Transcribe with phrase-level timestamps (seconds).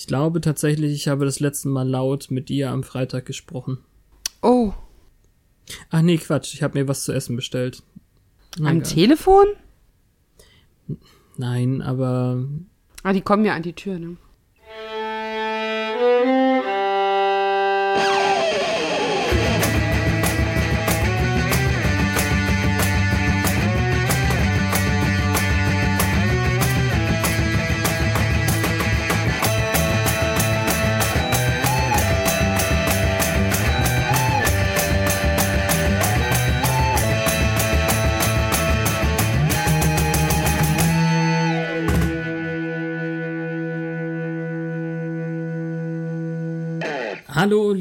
[0.00, 3.84] Ich glaube tatsächlich, ich habe das letzte Mal laut mit ihr am Freitag gesprochen.
[4.40, 4.72] Oh.
[5.90, 7.82] Ach nee, Quatsch, ich habe mir was zu essen bestellt.
[8.58, 9.44] Na, Am Telefon?
[11.36, 12.48] Nein, aber.
[13.02, 14.16] Ah, die kommen ja an die Tür, ne?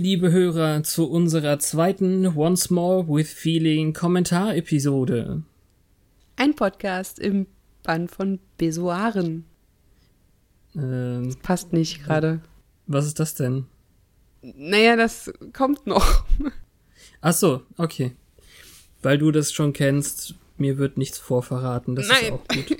[0.09, 5.43] Liebe Hörer, zu unserer zweiten Once More with Feeling Kommentar-Episode.
[6.35, 7.45] Ein Podcast im
[7.83, 9.45] Band von Besoaren.
[10.75, 12.41] Ähm, passt nicht gerade.
[12.87, 13.67] Was ist das denn?
[14.41, 16.25] Naja, das kommt noch.
[17.21, 18.15] Ach so, okay.
[19.03, 22.17] Weil du das schon kennst, mir wird nichts vorverraten, das Nein.
[22.23, 22.77] ist auch gut.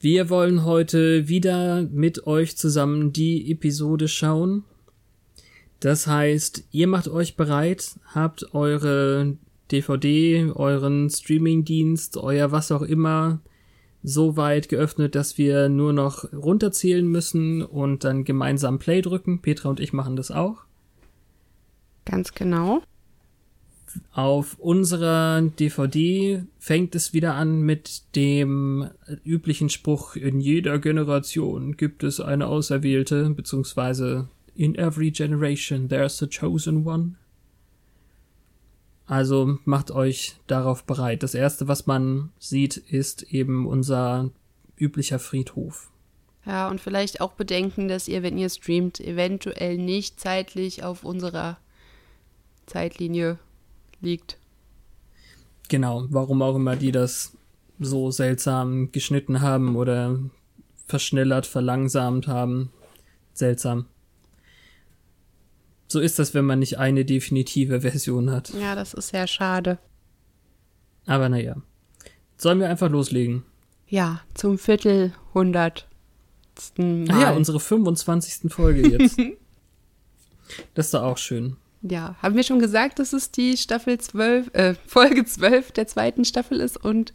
[0.00, 4.64] Wir wollen heute wieder mit euch zusammen die Episode schauen,
[5.80, 9.36] das heißt, ihr macht euch bereit, habt eure
[9.70, 13.40] DVD, euren Streamingdienst, euer was auch immer
[14.02, 19.40] so weit geöffnet, dass wir nur noch runterzählen müssen und dann gemeinsam Play drücken.
[19.40, 20.64] Petra und ich machen das auch.
[22.04, 22.82] Ganz genau.
[24.12, 28.88] Auf unserer DVD fängt es wieder an mit dem
[29.24, 36.26] üblichen Spruch, in jeder Generation gibt es eine Auserwählte, beziehungsweise In every generation there's a
[36.26, 37.14] chosen one.
[39.06, 41.22] Also macht euch darauf bereit.
[41.22, 44.30] Das erste, was man sieht, ist eben unser
[44.76, 45.92] üblicher Friedhof.
[46.44, 51.58] Ja, und vielleicht auch bedenken, dass ihr, wenn ihr streamt, eventuell nicht zeitlich auf unserer
[52.66, 53.38] Zeitlinie
[54.00, 54.38] liegt.
[55.68, 57.32] Genau, warum auch immer die das
[57.78, 60.18] so seltsam geschnitten haben oder
[60.86, 62.72] verschnellert, verlangsamt haben.
[63.34, 63.86] Seltsam.
[65.88, 68.52] So ist das, wenn man nicht eine definitive Version hat.
[68.60, 69.78] Ja, das ist sehr schade.
[71.06, 71.56] Aber naja.
[72.36, 73.44] Sollen wir einfach loslegen?
[73.88, 77.14] Ja, zum Viertelhundertsten Mal.
[77.14, 78.52] Ah ja, unsere 25.
[78.52, 79.18] Folge jetzt.
[80.74, 81.56] das ist doch auch schön.
[81.80, 86.26] Ja, haben wir schon gesagt, dass es die Staffel 12, äh, Folge 12 der zweiten
[86.26, 87.14] Staffel ist und.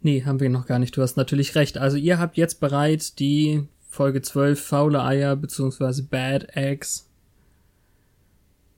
[0.00, 0.96] Nee, haben wir noch gar nicht.
[0.96, 1.76] Du hast natürlich recht.
[1.76, 6.02] Also ihr habt jetzt bereit die Folge 12 faule Eier bzw.
[6.02, 7.08] Bad Eggs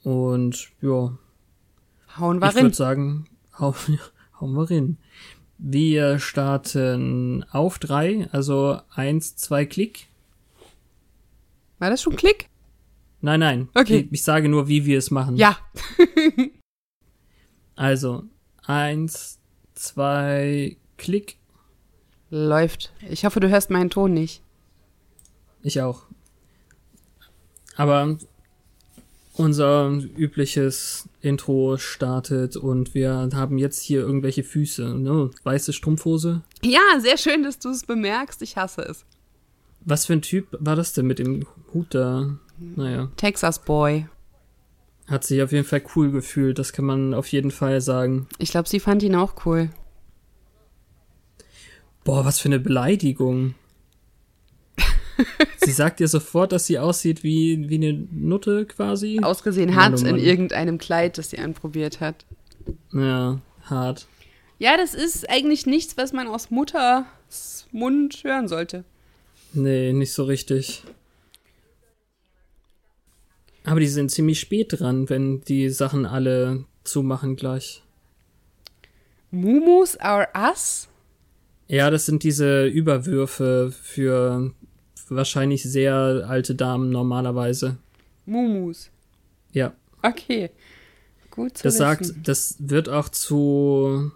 [0.07, 1.19] und ja.
[2.17, 2.59] Hauen wir ich rein.
[2.59, 3.29] Ich würde sagen,
[3.59, 3.75] hau,
[4.41, 4.99] hauen wir rein.
[5.59, 10.07] Wir starten auf drei, also eins, zwei Klick.
[11.81, 12.49] War das schon Klick?
[13.21, 13.69] Nein, nein.
[13.75, 14.07] Okay.
[14.07, 15.37] Ich, ich sage nur, wie wir es machen.
[15.37, 15.59] Ja.
[17.75, 18.23] also,
[18.65, 19.41] eins,
[19.75, 21.39] zwei, Klick.
[22.31, 22.93] Läuft.
[23.11, 24.41] Ich hoffe, du hörst meinen Ton nicht.
[25.63, 26.05] Ich auch.
[27.75, 28.17] Aber
[29.39, 35.31] unser übliches Intro startet und wir haben jetzt hier irgendwelche Füße, ne?
[35.45, 36.43] Weiße Strumpfhose.
[36.63, 38.41] Ja, sehr schön, dass du es bemerkst.
[38.43, 39.05] Ich hasse es.
[39.81, 42.39] Was für ein Typ war das denn mit dem Hut da?
[42.59, 43.11] Naja.
[43.17, 44.09] Texas Boy.
[45.07, 48.27] Hat sich auf jeden Fall cool gefühlt, das kann man auf jeden Fall sagen.
[48.39, 49.71] Ich glaube, sie fand ihn auch cool.
[52.03, 53.55] Boah, was für eine Beleidigung.
[55.59, 59.21] sie sagt dir sofort, dass sie aussieht wie, wie eine Nutte quasi.
[59.23, 60.19] Ausgesehen hat Mann, oh Mann.
[60.19, 62.25] in irgendeinem Kleid, das sie anprobiert hat.
[62.93, 64.07] Ja, hart.
[64.59, 68.85] Ja, das ist eigentlich nichts, was man aus Mutters Mund hören sollte.
[69.53, 70.83] Nee, nicht so richtig.
[73.65, 77.83] Aber die sind ziemlich spät dran, wenn die Sachen alle zumachen gleich.
[79.31, 80.89] Mumus are us?
[81.69, 84.53] Ja, das sind diese Überwürfe für
[85.09, 85.95] wahrscheinlich sehr
[86.29, 87.77] alte Damen normalerweise.
[88.25, 88.91] Mumus.
[89.53, 89.73] Ja.
[90.03, 90.51] Okay.
[91.31, 91.79] Gut zu Das wissen.
[91.79, 94.11] sagt, das wird auch zu.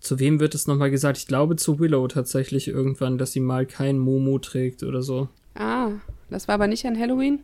[0.00, 1.16] Zu wem wird es nochmal gesagt?
[1.18, 5.28] Ich glaube zu Willow tatsächlich irgendwann, dass sie mal kein Mumu trägt oder so.
[5.54, 5.90] Ah,
[6.28, 7.40] das war aber nicht an Halloween?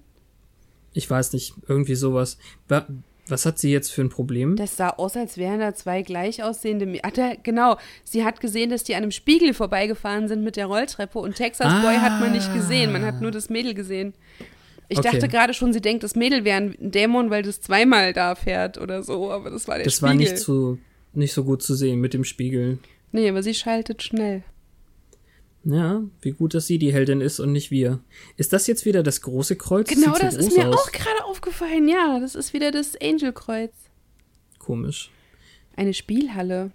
[0.93, 2.39] Ich weiß nicht, irgendwie sowas.
[3.29, 4.57] Was hat sie jetzt für ein Problem?
[4.57, 6.87] Das sah aus, als wären da zwei gleich aussehende.
[6.87, 7.03] Mädchen.
[7.05, 7.77] Ach, da, genau.
[8.05, 11.67] Sie hat gesehen, dass die an einem Spiegel vorbeigefahren sind mit der Rolltreppe und Texas
[11.67, 11.83] ah.
[11.83, 12.93] Boy hat man nicht gesehen.
[12.93, 14.15] Man hat nur das Mädel gesehen.
[14.89, 15.11] Ich okay.
[15.13, 18.79] dachte gerade schon, sie denkt, das Mädel wäre ein Dämon, weil das zweimal da fährt
[18.79, 20.11] oder so, aber das war der das Spiegel.
[20.11, 20.79] Das war nicht so,
[21.13, 22.79] nicht so gut zu sehen mit dem Spiegel.
[23.13, 24.45] Nee, aber sie schaltet schnell.
[25.71, 28.01] Ja, wie gut, dass sie die Heldin ist und nicht wir.
[28.39, 29.91] Ist das jetzt wieder das große Kreuz?
[29.91, 30.75] Genau, das ist mir aus.
[30.75, 31.87] auch gerade aufgefallen.
[31.89, 33.75] Ja, das ist wieder das Angelkreuz.
[34.59, 35.11] Komisch.
[35.77, 36.71] Eine Spielhalle.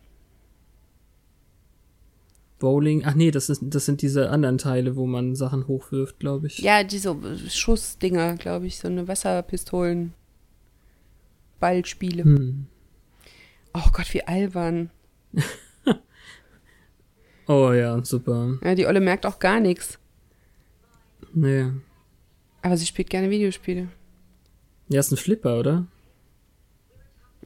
[2.60, 3.04] Bowling.
[3.04, 6.60] Ach nee, das, ist, das sind diese anderen Teile, wo man Sachen hochwirft, glaube ich.
[6.60, 7.18] Ja, diese
[7.50, 8.78] Schussdinger, glaube ich.
[8.78, 10.14] So eine Wasserpistolen.
[11.60, 12.26] Ballspiele.
[12.26, 12.68] Hm.
[13.74, 14.92] Oh Gott, wie albern.
[17.48, 18.58] oh ja, super.
[18.64, 20.00] Ja, die Olle merkt auch gar nichts.
[21.34, 21.72] Nee.
[22.62, 23.90] Aber sie spielt gerne Videospiele.
[24.88, 25.88] Ja, ist ein Flipper, oder?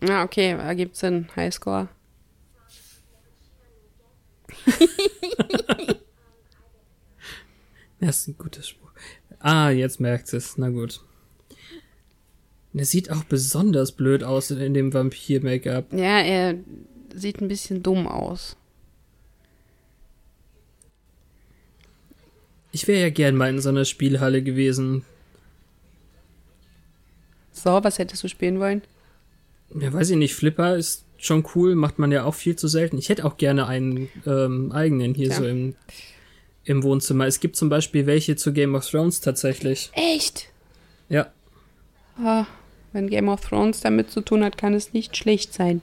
[0.01, 1.27] Ja, okay, ergibt Sinn.
[1.35, 1.89] Highscore.
[7.99, 8.91] das ist ein guter Spruch.
[9.39, 10.57] Ah, jetzt merkt es.
[10.57, 11.01] Na gut.
[12.73, 15.93] Er sieht auch besonders blöd aus in dem Vampir-Make-up.
[15.93, 16.55] Ja, er
[17.13, 18.55] sieht ein bisschen dumm aus.
[22.71, 25.05] Ich wäre ja gern mal in so einer Spielhalle gewesen.
[27.51, 28.81] So, was hättest du spielen wollen?
[29.73, 30.35] Ja, weiß ich nicht.
[30.35, 32.97] Flipper ist schon cool, macht man ja auch viel zu selten.
[32.97, 35.35] Ich hätte auch gerne einen ähm, eigenen hier ja.
[35.35, 35.75] so im,
[36.63, 37.25] im Wohnzimmer.
[37.25, 39.89] Es gibt zum Beispiel welche zu Game of Thrones tatsächlich.
[39.93, 40.49] Echt?
[41.09, 41.31] Ja.
[42.23, 42.45] Oh,
[42.93, 45.81] wenn Game of Thrones damit zu tun hat, kann es nicht schlecht sein.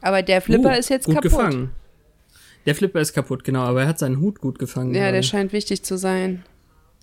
[0.00, 1.30] Aber der Flipper uh, ist jetzt gut kaputt.
[1.30, 1.70] gefangen.
[2.66, 4.94] Der Flipper ist kaputt, genau, aber er hat seinen Hut gut gefangen.
[4.94, 5.14] Ja, gerade.
[5.14, 6.44] der scheint wichtig zu sein.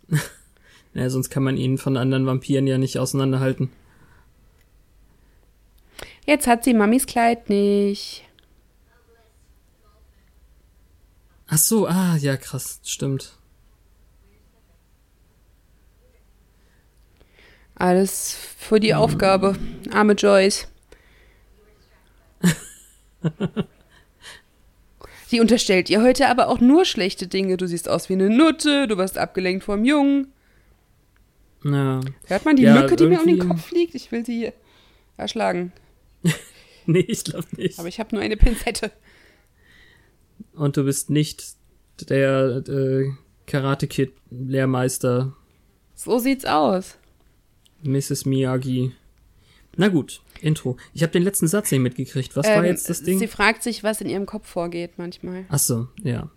[0.93, 3.71] ja, sonst kann man ihn von anderen Vampiren ja nicht auseinanderhalten.
[6.25, 8.23] Jetzt hat sie Mamis Kleid nicht.
[11.47, 13.37] Ach so, ah, ja, krass, stimmt.
[17.75, 19.55] Alles für die Aufgabe.
[19.91, 20.67] Arme Joyce.
[25.27, 27.57] Sie unterstellt ihr heute aber auch nur schlechte Dinge.
[27.57, 30.31] Du siehst aus wie eine Nutte, du wirst abgelenkt vom Jungen.
[31.65, 31.99] Ja.
[32.27, 33.93] Hört man die ja, Mücke, die mir um den Kopf fliegt?
[33.93, 34.53] Ich will sie
[35.17, 35.73] erschlagen.
[36.85, 37.77] nee, ich glaube nicht.
[37.77, 38.89] Aber ich habe nur eine Pinzette.
[40.53, 41.43] Und du bist nicht
[42.09, 43.11] der äh,
[43.47, 45.35] Karate-Kid-Lehrmeister.
[45.93, 46.97] So sieht's aus.
[47.83, 48.25] Mrs.
[48.25, 48.93] Miyagi.
[49.75, 50.77] Na gut, Intro.
[50.93, 52.35] Ich habe den letzten Satz nicht mitgekriegt.
[52.35, 53.19] Was ähm, war jetzt das Ding?
[53.19, 55.45] Sie fragt sich, was in ihrem Kopf vorgeht manchmal.
[55.49, 56.29] Ach so, ja.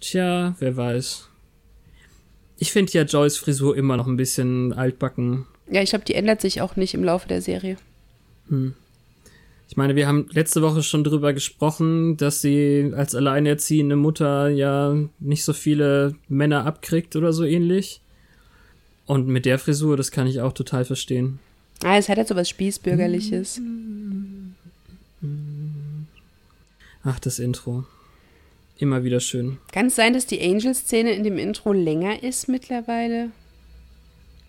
[0.00, 1.28] Tja, wer weiß.
[2.58, 5.46] Ich finde ja Joyce Frisur immer noch ein bisschen altbacken.
[5.70, 7.76] Ja, ich glaube, die ändert sich auch nicht im Laufe der Serie.
[8.48, 8.74] Hm.
[9.68, 14.96] Ich meine, wir haben letzte Woche schon drüber gesprochen, dass sie als alleinerziehende Mutter ja
[15.18, 18.00] nicht so viele Männer abkriegt oder so ähnlich.
[19.06, 21.40] Und mit der Frisur, das kann ich auch total verstehen.
[21.82, 23.60] Ah, es hat jetzt so was Spießbürgerliches.
[27.04, 27.84] Ach, das Intro.
[28.78, 29.58] Immer wieder schön.
[29.72, 33.30] Kann es sein, dass die Angel-Szene in dem Intro länger ist mittlerweile?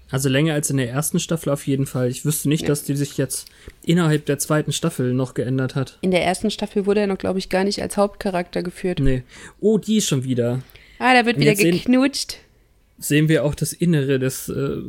[0.09, 2.09] Also länger als in der ersten Staffel auf jeden Fall.
[2.09, 2.68] Ich wüsste nicht, ja.
[2.69, 3.47] dass die sich jetzt
[3.83, 5.97] innerhalb der zweiten Staffel noch geändert hat.
[6.01, 9.00] In der ersten Staffel wurde er noch, glaube ich, gar nicht als Hauptcharakter geführt.
[9.00, 9.24] Nee.
[9.59, 10.62] Oh, die schon wieder.
[11.00, 12.31] Ah, da wird Und wieder geknutscht.
[12.31, 14.50] Sehen, sehen, wir auch das Innere des.
[14.50, 14.81] Äh,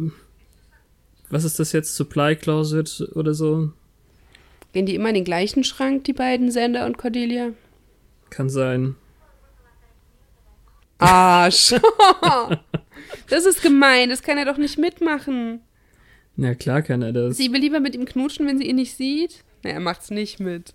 [1.30, 1.94] was ist das jetzt?
[1.94, 3.72] Supply Closet oder so?
[4.72, 7.52] Gehen die immer in den gleichen Schrank, die beiden Sender und Cordelia?
[8.30, 8.96] Kann sein.
[10.98, 11.74] Arsch.
[13.28, 15.60] das ist gemein, das kann er doch nicht mitmachen.
[16.36, 17.36] Na klar kann er das.
[17.36, 19.44] Sie will lieber mit ihm knutschen, wenn sie ihn nicht sieht.
[19.64, 20.74] Na, er macht's nicht mit.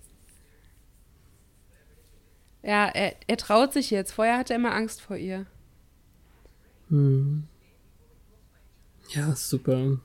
[2.62, 4.12] Ja, er, er traut sich jetzt.
[4.12, 5.46] Vorher hatte er immer Angst vor ihr.
[6.88, 7.44] Hm.
[9.10, 9.98] Ja, super.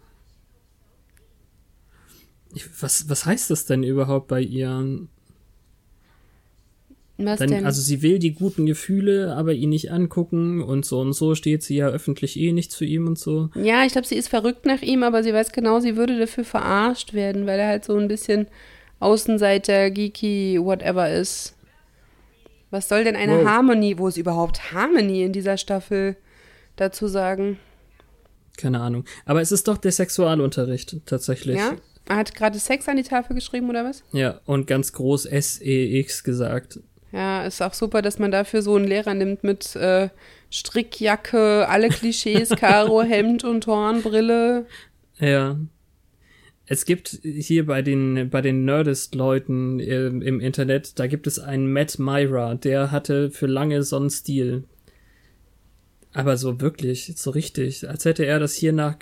[2.54, 5.08] Ich, was, was heißt das denn überhaupt bei ihr?
[7.18, 7.66] Was Dann, denn?
[7.66, 11.64] Also sie will die guten Gefühle, aber ihn nicht angucken und so und so steht
[11.64, 13.50] sie ja öffentlich eh nicht zu ihm und so.
[13.56, 16.46] Ja, ich glaube, sie ist verrückt nach ihm, aber sie weiß genau, sie würde dafür
[16.46, 18.48] verarscht werden, weil er halt so ein bisschen
[19.00, 21.56] Außenseiter, geeky, whatever ist.
[22.72, 23.46] Was soll denn eine wow.
[23.46, 26.16] Harmonie, wo ist überhaupt Harmonie in dieser Staffel
[26.76, 27.60] dazu sagen?
[28.58, 29.06] Keine Ahnung.
[29.26, 31.58] Aber es ist doch der Sexualunterricht tatsächlich.
[31.58, 31.76] Ja?
[32.10, 34.04] Er hat gerade Sex an die Tafel geschrieben, oder was?
[34.12, 36.80] Ja, und ganz groß S-E-X gesagt.
[37.12, 40.10] Ja, ist auch super, dass man dafür so einen Lehrer nimmt mit äh,
[40.50, 44.66] Strickjacke, alle Klischees, Karo, Hemd und Hornbrille.
[45.20, 45.58] Ja.
[46.66, 51.72] Es gibt hier bei den, bei den Nerdist-Leuten äh, im Internet, da gibt es einen
[51.72, 54.64] Matt Myra, der hatte für lange so einen Stil.
[56.14, 58.98] Aber so wirklich, so richtig, als hätte er das hier nach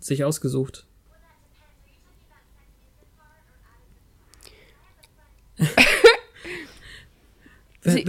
[0.00, 0.87] sich ausgesucht.
[7.84, 8.04] Sie,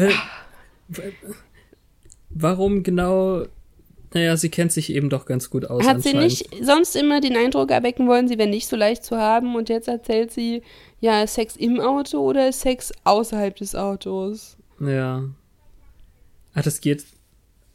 [2.29, 3.45] warum genau
[4.13, 5.85] naja, sie kennt sich eben doch ganz gut aus.
[5.85, 9.17] Hat sie nicht sonst immer den Eindruck erwecken wollen, sie wäre nicht so leicht zu
[9.17, 10.63] haben und jetzt erzählt sie,
[10.99, 14.57] ja, Sex im Auto oder Sex außerhalb des Autos?
[14.79, 15.25] Ja.
[16.53, 17.05] Ah, das geht.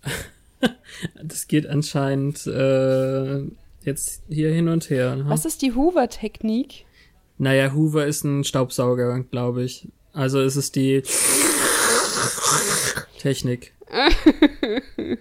[1.23, 3.43] das geht anscheinend äh,
[3.85, 5.15] jetzt hier hin und her.
[5.15, 5.25] Ne?
[5.29, 6.85] Was ist die Hoover-Technik?
[7.39, 9.89] Naja, Hoover ist ein Staubsauger, glaube ich.
[10.13, 11.03] Also ist es die
[13.19, 13.73] Technik.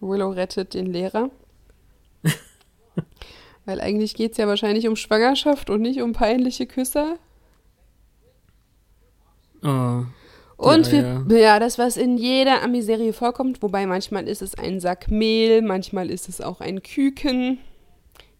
[0.00, 1.30] Willow rettet den Lehrer.
[3.64, 7.18] Weil eigentlich geht es ja wahrscheinlich um Schwangerschaft und nicht um peinliche Küsse.
[9.62, 10.04] Oh.
[10.56, 11.36] Und wir, ja.
[11.36, 16.10] ja, das, was in jeder Amiserie vorkommt, wobei manchmal ist es ein Sack Mehl, manchmal
[16.10, 17.58] ist es auch ein Küken.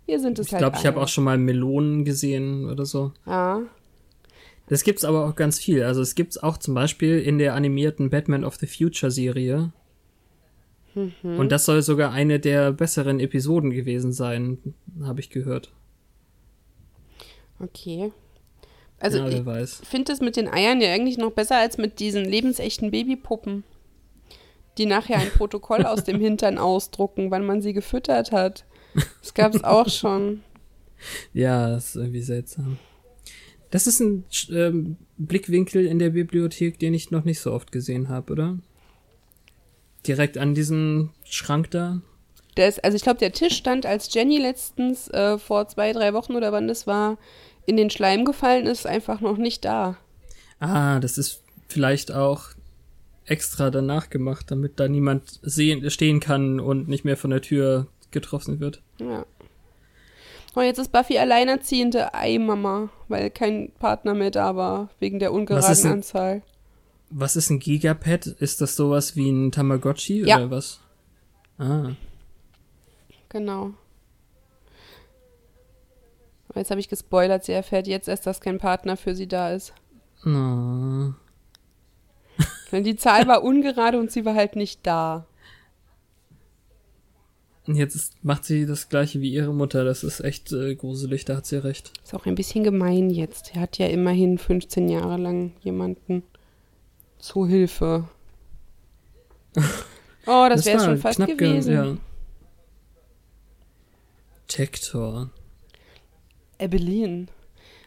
[0.09, 0.63] Hier sind es ich halt.
[0.63, 3.13] Ich glaube, ich habe auch schon mal Melonen gesehen oder so.
[3.27, 3.61] Ja.
[4.69, 5.83] Das gibt's aber auch ganz viel.
[5.83, 9.71] Also es gibt's auch zum Beispiel in der animierten Batman of the Future Serie.
[10.95, 11.39] Mhm.
[11.39, 15.73] Und das soll sogar eine der besseren Episoden gewesen sein, habe ich gehört.
[17.61, 18.11] Okay.
[19.01, 22.25] Also ja, ich finde das mit den Eiern ja eigentlich noch besser als mit diesen
[22.25, 23.63] lebensechten Babypuppen,
[24.79, 28.65] die nachher ein Protokoll aus dem Hintern ausdrucken, wann man sie gefüttert hat.
[29.21, 30.43] Das gab es auch schon.
[31.33, 32.79] Ja, das ist irgendwie seltsam.
[33.71, 38.09] Das ist ein ähm, Blickwinkel in der Bibliothek, den ich noch nicht so oft gesehen
[38.09, 38.59] habe, oder?
[40.07, 42.01] Direkt an diesem Schrank da?
[42.55, 46.35] Das, also ich glaube, der Tisch stand, als Jenny letztens äh, vor zwei, drei Wochen
[46.35, 47.19] oder wann das war,
[47.67, 49.99] in den Schleim gefallen ist, einfach noch nicht da.
[50.59, 52.47] Ah, das ist vielleicht auch
[53.27, 57.87] extra danach gemacht, damit da niemand sehen, stehen kann und nicht mehr von der Tür
[58.11, 58.83] getroffen wird.
[58.99, 59.25] Ja.
[60.55, 65.93] Oh, jetzt ist Buffy alleinerziehende Eimama, weil kein Partner mehr da war, wegen der ungeraden
[65.93, 66.43] Anzahl.
[67.11, 68.27] Was ist ein Gigapad?
[68.27, 70.37] Ist das sowas wie ein Tamagotchi ja.
[70.37, 70.81] oder was?
[71.59, 71.93] Ah.
[73.29, 73.73] Genau.
[76.55, 79.75] Jetzt habe ich gespoilert, sie erfährt jetzt erst, dass kein Partner für sie da ist.
[80.25, 81.15] No.
[82.73, 85.27] Denn die Zahl war ungerade und sie war halt nicht da.
[87.75, 89.85] Jetzt ist, macht sie das gleiche wie ihre Mutter.
[89.85, 91.93] Das ist echt äh, gruselig, da hat sie recht.
[92.03, 93.55] Ist auch ein bisschen gemein jetzt.
[93.55, 96.23] Er hat ja immerhin 15 Jahre lang jemanden
[97.19, 98.09] zu Hilfe.
[100.31, 101.73] Oh, das, das wäre schon fast gewesen.
[101.73, 101.97] Ja.
[104.47, 105.31] Tektor.
[106.59, 107.29] Evelyn.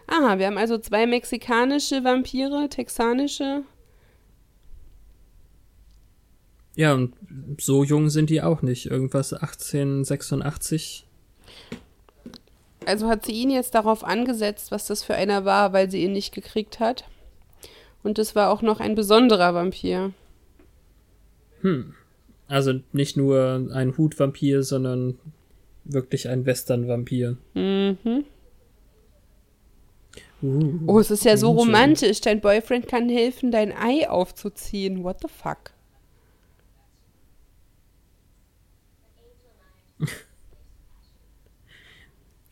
[0.08, 3.64] Aha, wir haben also zwei mexikanische Vampire, texanische.
[6.76, 7.14] Ja, und
[7.60, 8.86] so jung sind die auch nicht.
[8.86, 11.06] Irgendwas 1886.
[12.86, 16.14] Also hat sie ihn jetzt darauf angesetzt, was das für einer war, weil sie ihn
[16.14, 17.06] nicht gekriegt hat.
[18.04, 20.14] Und es war auch noch ein besonderer Vampir.
[21.62, 21.94] Hm.
[22.48, 25.20] Also nicht nur ein Hutvampir, sondern
[25.84, 27.38] wirklich ein Western-Vampir.
[27.54, 28.26] Mhm.
[30.42, 32.20] Uh, oh, es ist ja so romantisch.
[32.22, 35.04] Dein Boyfriend kann helfen, dein Ei aufzuziehen.
[35.04, 35.72] What the fuck?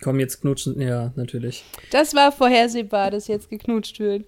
[0.01, 0.79] Komm, jetzt knutschen.
[0.79, 1.63] Ja, natürlich.
[1.91, 4.25] Das war vorhersehbar, dass jetzt geknutscht wird.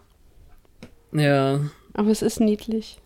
[1.13, 1.69] Ja.
[1.93, 2.97] Aber es ist niedlich.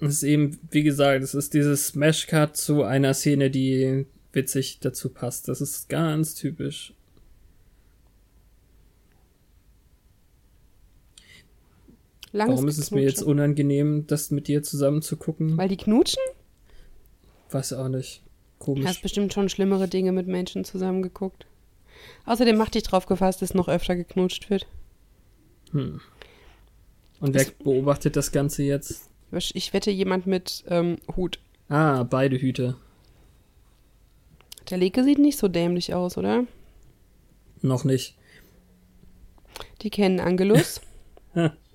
[0.00, 5.08] Es ist eben, wie gesagt, es ist dieses Smash-Cut zu einer Szene, die witzig dazu
[5.08, 5.48] passt.
[5.48, 6.92] Das ist ganz typisch.
[12.32, 15.56] Langes Warum ist es mir jetzt unangenehm, das mit dir zusammen zu gucken?
[15.56, 16.22] Weil die knutschen?
[17.50, 18.22] Weiß auch nicht.
[18.58, 18.82] Komisch.
[18.82, 21.46] Du hast bestimmt schon schlimmere Dinge mit Menschen zusammengeguckt.
[22.24, 24.66] Außerdem mach dich drauf gefasst, dass noch öfter geknutscht wird.
[25.72, 26.00] Hm.
[27.20, 29.08] Und wer ich, beobachtet das Ganze jetzt?
[29.32, 31.38] Ich wette jemand mit ähm, Hut.
[31.68, 32.76] Ah, beide Hüte.
[34.70, 36.44] Der Leke sieht nicht so dämlich aus, oder?
[37.62, 38.16] Noch nicht.
[39.82, 40.80] Die kennen Angelus.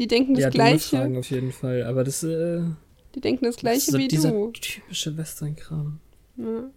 [0.00, 0.96] Die denken das ja, Gleiche.
[0.96, 2.22] Fragen auf jeden Fall, aber das.
[2.22, 2.62] Äh,
[3.14, 4.50] die denken das Gleiche das so wie dieser du.
[4.50, 6.00] typische Western-Kram.
[6.36, 6.70] Ja.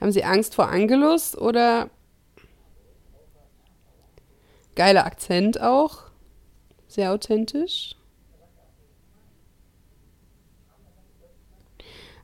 [0.00, 1.90] Haben Sie Angst vor Angelus oder
[4.74, 6.04] geiler Akzent auch?
[6.88, 7.96] Sehr authentisch.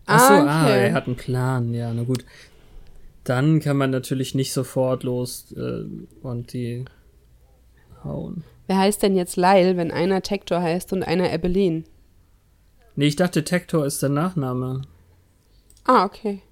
[0.07, 0.49] Achso, ah, okay.
[0.49, 2.25] ah, er hat einen Plan, ja, na gut.
[3.25, 5.85] Dann kann man natürlich nicht sofort los äh,
[6.23, 6.85] und die
[8.03, 8.45] hauen.
[8.67, 11.85] Wer heißt denn jetzt Lyle, wenn einer Tektor heißt und einer Ebelin?
[12.97, 14.83] Nee, ich dachte, Tektor ist der Nachname.
[15.85, 16.43] Ah, okay.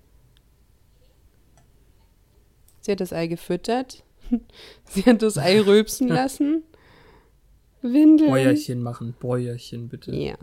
[2.80, 4.02] Sie hat das Ei gefüttert.
[4.84, 6.64] Sie hat das Ei rülpsen lassen.
[7.82, 8.30] Windeln.
[8.30, 9.14] Bäuerchen machen.
[9.18, 10.14] Bäuerchen, bitte.
[10.14, 10.36] Ja.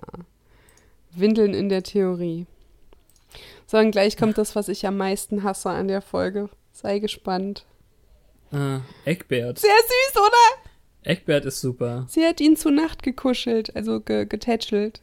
[1.13, 2.46] Windeln in der Theorie.
[3.67, 6.50] So, und gleich kommt das, was ich am meisten hasse an der Folge.
[6.72, 7.65] Sei gespannt.
[8.51, 9.60] Ah, Eckbert.
[9.60, 10.69] Sehr süß, oder?
[11.03, 12.05] Eckbert ist super.
[12.07, 15.01] Sie hat ihn zu Nacht gekuschelt, also ge getätschelt.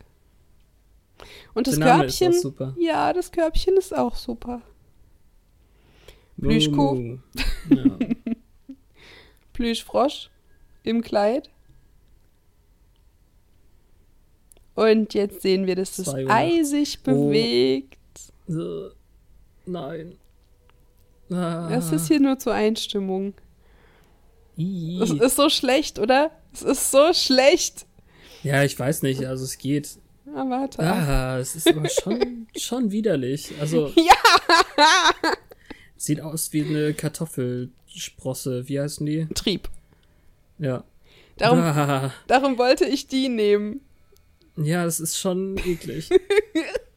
[1.54, 2.34] Und das Körbchen.
[2.78, 4.62] Ja, das Körbchen ist auch super.
[6.40, 6.92] Plüschkuh.
[6.92, 7.18] Uh,
[7.70, 7.84] ja.
[9.52, 10.30] Plüschfrosch
[10.82, 11.50] im Kleid.
[14.74, 17.10] Und jetzt sehen wir, dass das Ei sich oh.
[17.10, 17.98] bewegt.
[19.66, 20.16] Nein.
[21.30, 21.68] Ah.
[21.70, 23.34] Das ist hier nur zur Einstimmung.
[24.56, 26.30] Das ist so schlecht, oder?
[26.52, 27.86] Es ist so schlecht.
[28.42, 29.24] Ja, ich weiß nicht.
[29.24, 29.98] Also es geht.
[30.26, 30.80] Ja, warte.
[30.80, 33.52] Ah, es ist aber schon, schon widerlich.
[33.60, 33.92] Also.
[33.96, 34.14] Ja!
[35.96, 38.68] Sieht aus wie eine Kartoffelsprosse.
[38.68, 39.26] Wie heißen die?
[39.34, 39.68] Trieb.
[40.58, 40.84] Ja.
[41.36, 42.12] Darum, ah.
[42.26, 43.80] darum wollte ich die nehmen.
[44.56, 46.10] Ja, das ist schon eklig.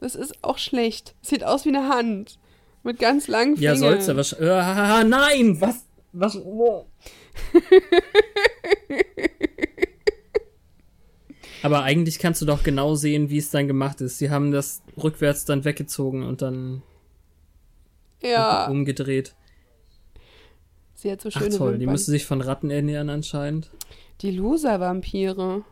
[0.00, 1.14] das ist auch schlecht.
[1.22, 2.38] Sieht aus wie eine Hand.
[2.82, 3.74] Mit ganz langen Fingern.
[3.74, 4.50] Ja, soll's ja wahrscheinlich.
[4.50, 5.60] Uh, nein!
[5.60, 5.86] Was?
[6.12, 6.36] Was?
[6.36, 6.86] Oh.
[11.62, 14.18] Aber eigentlich kannst du doch genau sehen, wie es dann gemacht ist.
[14.18, 16.82] Sie haben das rückwärts dann weggezogen und dann
[18.22, 18.66] ja.
[18.68, 19.34] umgedreht.
[20.94, 21.80] Sie hat so schöne Ach toll, Wimpern.
[21.80, 23.70] die müssen sich von Ratten ernähren anscheinend.
[24.20, 25.64] Die Loser-Vampire.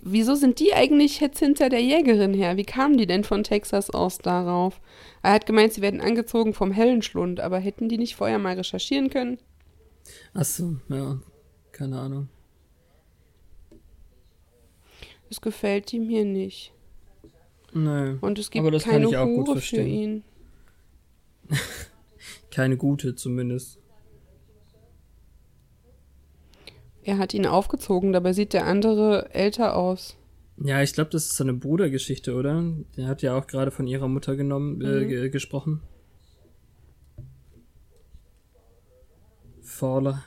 [0.00, 2.56] Wieso sind die eigentlich jetzt hinter der Jägerin her?
[2.56, 4.80] Wie kamen die denn von Texas aus darauf?
[5.22, 9.10] Er hat gemeint, sie werden angezogen vom Hellenschlund, aber hätten die nicht vorher mal recherchieren
[9.10, 9.38] können?
[10.34, 11.18] Ach so, ja,
[11.72, 12.28] keine Ahnung.
[15.28, 16.72] Das gefällt ihm hier nicht.
[17.72, 18.18] Nein.
[18.20, 20.22] Und es gibt keine Hure für ihn.
[22.50, 23.81] keine gute zumindest.
[27.04, 30.16] Er hat ihn aufgezogen, dabei sieht der andere älter aus.
[30.58, 32.62] Ja, ich glaube, das ist so eine Brudergeschichte, oder?
[32.96, 35.30] Der hat ja auch gerade von ihrer Mutter genommen, äh, mhm.
[35.32, 35.82] gesprochen.
[39.60, 40.22] Faller.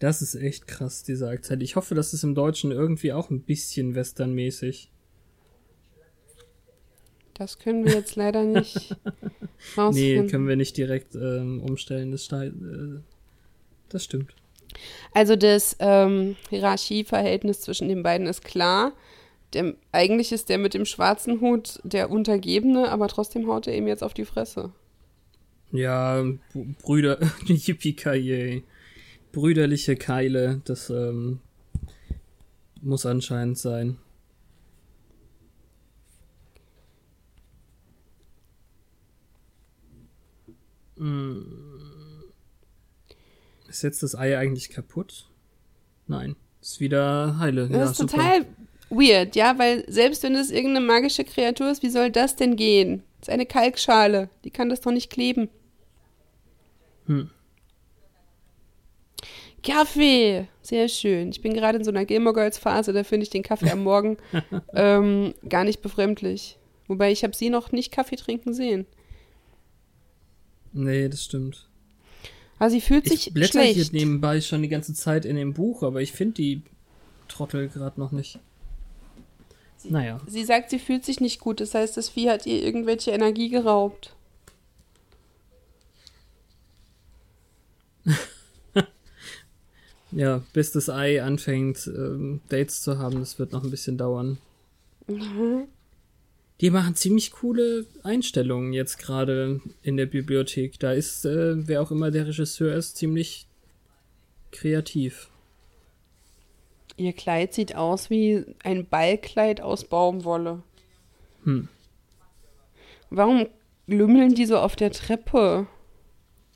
[0.00, 1.62] Das ist echt krass, dieser Akzent.
[1.62, 4.90] Ich hoffe, das ist im Deutschen irgendwie auch ein bisschen westernmäßig.
[7.34, 8.96] Das können wir jetzt leider nicht
[9.76, 10.24] rausfinden.
[10.24, 12.10] Nee, können wir nicht direkt ähm, umstellen.
[12.10, 12.50] Das, äh,
[13.88, 14.34] das stimmt.
[15.12, 18.92] Also das ähm, Hierarchieverhältnis zwischen den beiden ist klar.
[19.52, 23.86] Der, eigentlich ist der mit dem schwarzen Hut der Untergebene, aber trotzdem haut er ihm
[23.86, 24.72] jetzt auf die Fresse.
[25.70, 26.24] Ja,
[26.82, 28.62] Brüder, yippie
[29.32, 31.40] Brüderliche Keile, das ähm,
[32.80, 33.96] muss anscheinend sein.
[40.96, 41.63] Mm.
[43.74, 45.26] Ist jetzt das Ei eigentlich kaputt?
[46.06, 46.36] Nein.
[46.62, 47.66] Ist wieder heile.
[47.66, 48.12] Das ja, ist super.
[48.12, 48.46] total
[48.88, 53.02] weird, ja, weil selbst wenn es irgendeine magische Kreatur ist, wie soll das denn gehen?
[53.18, 54.30] Das ist eine Kalkschale.
[54.44, 55.48] Die kann das doch nicht kleben.
[57.06, 57.30] Hm.
[59.64, 60.46] Kaffee!
[60.62, 61.30] Sehr schön.
[61.30, 63.82] Ich bin gerade in so einer Gamer Girls Phase, da finde ich den Kaffee am
[63.82, 64.18] Morgen
[64.72, 66.60] ähm, gar nicht befremdlich.
[66.86, 68.86] Wobei ich habe sie noch nicht Kaffee trinken sehen.
[70.72, 71.68] Nee, das stimmt.
[72.58, 73.74] Aber sie fühlt sich ich blätter schlecht.
[73.74, 76.62] hier nebenbei schon die ganze Zeit in dem Buch, aber ich finde die
[77.28, 78.38] Trottel gerade noch nicht.
[79.76, 80.20] Sie, naja.
[80.26, 81.60] Sie sagt, sie fühlt sich nicht gut.
[81.60, 84.14] Das heißt, das Vieh hat ihr irgendwelche Energie geraubt.
[90.12, 94.38] ja, bis das Ei anfängt, ähm, Dates zu haben, das wird noch ein bisschen dauern.
[95.06, 95.68] Mhm.
[96.60, 100.78] Die machen ziemlich coole Einstellungen jetzt gerade in der Bibliothek.
[100.78, 103.46] Da ist, äh, wer auch immer der Regisseur ist, ziemlich
[104.52, 105.30] kreativ.
[106.96, 110.62] Ihr Kleid sieht aus wie ein Ballkleid aus Baumwolle.
[111.42, 111.68] Hm.
[113.10, 113.46] Warum
[113.86, 115.66] lümmeln die so auf der Treppe?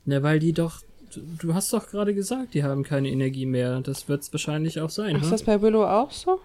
[0.05, 0.81] Na, weil die doch.
[1.41, 3.81] Du hast doch gerade gesagt, die haben keine Energie mehr.
[3.81, 5.15] Das wird es wahrscheinlich auch sein.
[5.15, 5.31] Ist ha?
[5.31, 6.39] das bei Willow auch so?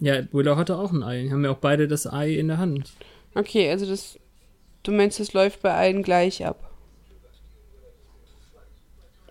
[0.00, 1.28] Ja, Willow hatte auch ein Ei.
[1.30, 2.92] Haben ja auch beide das Ei in der Hand.
[3.34, 4.18] Okay, also das.
[4.82, 6.70] Du meinst, es läuft bei allen gleich ab.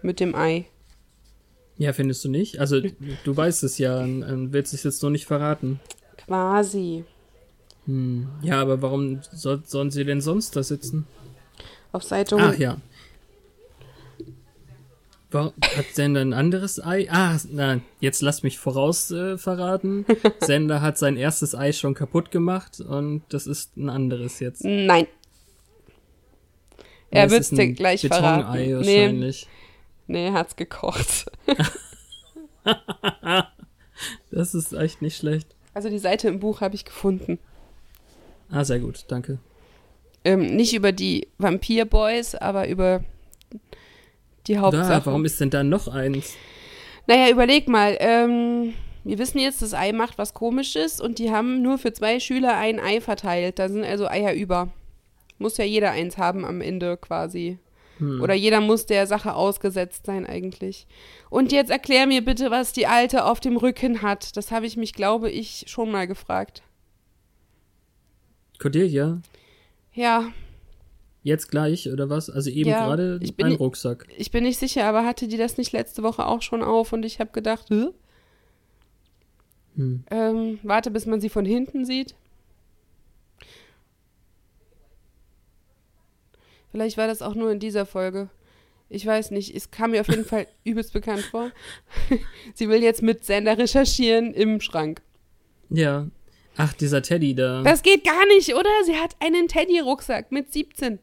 [0.02, 0.66] Mit dem Ei.
[1.78, 2.60] Ja, findest du nicht?
[2.60, 2.82] Also,
[3.24, 5.80] du weißt es ja, willst es jetzt nur nicht verraten.
[6.18, 7.04] Quasi.
[7.86, 8.28] Hm.
[8.42, 11.06] Ja, aber warum soll, sollen sie denn sonst da sitzen?
[11.92, 12.78] Auf Seite Ach ja.
[15.34, 17.08] Warum, hat Sender ein anderes Ei?
[17.10, 20.06] Ah, na, jetzt lass mich voraus äh, verraten.
[20.42, 24.64] Sender hat sein erstes Ei schon kaputt gemacht und das ist ein anderes jetzt.
[24.64, 25.08] Nein.
[27.10, 28.76] Er wird es dir gleich verraten.
[28.76, 29.48] wahrscheinlich.
[30.06, 31.32] Nee, nee hat's gekocht.
[34.32, 35.48] das ist echt nicht schlecht.
[35.74, 37.40] Also die Seite im Buch habe ich gefunden.
[38.52, 39.40] Ah, sehr gut, danke.
[40.24, 43.04] Ähm, nicht über die Vampir Boys, aber über
[44.48, 44.88] die Hauptsache.
[44.88, 46.36] Da, warum ist denn da noch eins?
[47.08, 47.98] Naja, überleg mal.
[48.00, 52.20] Ähm, wir wissen jetzt, das Ei macht was Komisches und die haben nur für zwei
[52.20, 53.60] Schüler ein Ei verteilt.
[53.60, 54.72] Da sind also Eier über.
[55.38, 57.60] Muss ja jeder eins haben am Ende quasi.
[57.98, 58.22] Hm.
[58.22, 60.88] Oder jeder muss der Sache ausgesetzt sein eigentlich.
[61.30, 64.36] Und jetzt erklär mir bitte, was die Alte auf dem Rücken hat.
[64.38, 66.64] Das habe ich mich, glaube ich, schon mal gefragt.
[68.60, 69.22] Cordelia?
[69.94, 70.32] Ja.
[71.24, 72.30] Jetzt gleich, oder was?
[72.30, 74.06] Also eben ja, gerade ein Rucksack.
[74.18, 77.06] Ich bin nicht sicher, aber hatte die das nicht letzte Woche auch schon auf und
[77.06, 77.70] ich habe gedacht?
[77.70, 77.94] Hm.
[80.12, 82.14] Ähm, warte, bis man sie von hinten sieht.
[86.72, 88.30] Vielleicht war das auch nur in dieser Folge.
[88.90, 91.52] Ich weiß nicht, es kam mir auf jeden Fall übelst bekannt vor.
[92.54, 95.02] sie will jetzt mit Sender recherchieren im Schrank.
[95.70, 96.08] Ja.
[96.58, 97.64] Ach, dieser Teddy da.
[97.64, 98.70] Das geht gar nicht, oder?
[98.86, 101.00] Sie hat einen Teddy-Rucksack mit 17.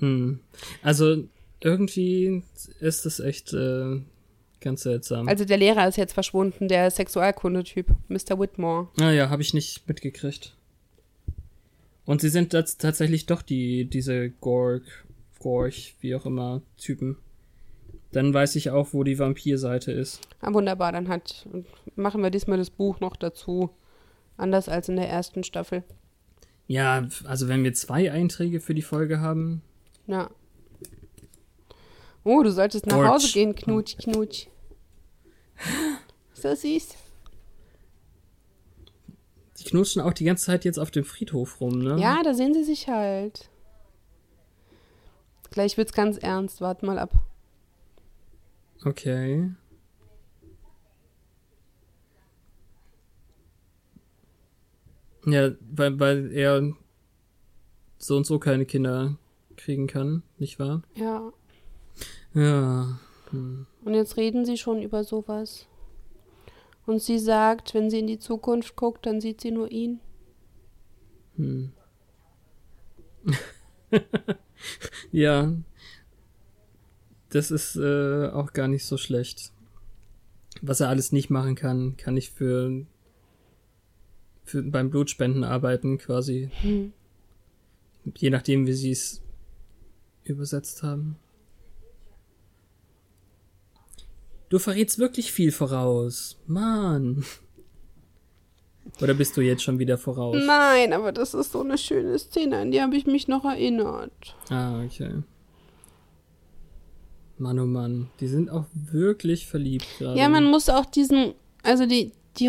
[0.00, 0.40] Hm.
[0.82, 1.24] Also
[1.60, 2.42] irgendwie
[2.80, 4.00] ist es echt äh,
[4.60, 5.28] ganz seltsam.
[5.28, 8.38] Also der Lehrer ist jetzt verschwunden, der Sexualkundetyp, Mr.
[8.38, 8.88] Whitmore.
[9.00, 10.56] Ah ja, habe ich nicht mitgekriegt.
[12.04, 14.82] Und sie sind tatsächlich doch die, diese Gorg,
[15.38, 17.16] Gorch, wie auch immer, Typen.
[18.12, 20.20] Dann weiß ich auch, wo die Vampirseite ist.
[20.40, 21.46] Ah, wunderbar, dann hat,
[21.94, 23.70] machen wir diesmal das Buch noch dazu.
[24.36, 25.84] Anders als in der ersten Staffel.
[26.66, 29.62] Ja, also wenn wir zwei Einträge für die Folge haben,
[30.10, 30.30] ja.
[32.24, 34.46] Oh, du solltest nach Hause gehen, Knutsch, Knutsch.
[36.34, 36.96] So süß.
[39.58, 41.98] Die knutschen auch die ganze Zeit jetzt auf dem Friedhof rum, ne?
[42.00, 43.50] Ja, da sehen sie sich halt.
[45.50, 47.12] Gleich wird's ganz ernst, wart mal ab.
[48.84, 49.50] Okay.
[55.26, 56.72] Ja, weil, weil er
[57.98, 59.18] so und so keine Kinder
[59.60, 60.82] kriegen kann, nicht wahr?
[60.94, 61.32] Ja.
[62.34, 62.98] Ja.
[63.30, 63.66] Hm.
[63.84, 65.66] Und jetzt reden sie schon über sowas.
[66.86, 70.00] Und sie sagt, wenn sie in die Zukunft guckt, dann sieht sie nur ihn.
[71.36, 71.72] Hm.
[75.12, 75.52] ja.
[77.28, 79.52] Das ist äh, auch gar nicht so schlecht.
[80.62, 82.84] Was er alles nicht machen kann, kann ich für,
[84.44, 86.50] für beim Blutspenden arbeiten quasi.
[86.60, 86.92] Hm.
[88.16, 89.22] Je nachdem, wie sie es
[90.32, 91.16] übersetzt haben.
[94.48, 96.38] Du verrätst wirklich viel voraus.
[96.46, 97.24] Mann.
[99.00, 100.36] Oder bist du jetzt schon wieder voraus?
[100.44, 104.34] Nein, aber das ist so eine schöne Szene, an die habe ich mich noch erinnert.
[104.48, 105.22] Ah, okay.
[107.38, 108.10] Mann, oh Mann.
[108.20, 110.18] Die sind auch wirklich verliebt gerade.
[110.18, 112.48] Ja, man muss auch diesen, also die, die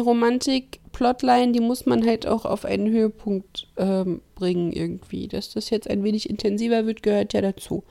[0.92, 5.28] Romantik-Plotline, die muss man halt auch auf einen Höhepunkt ähm, bringen irgendwie.
[5.28, 7.84] Dass das jetzt ein wenig intensiver wird, gehört ja dazu.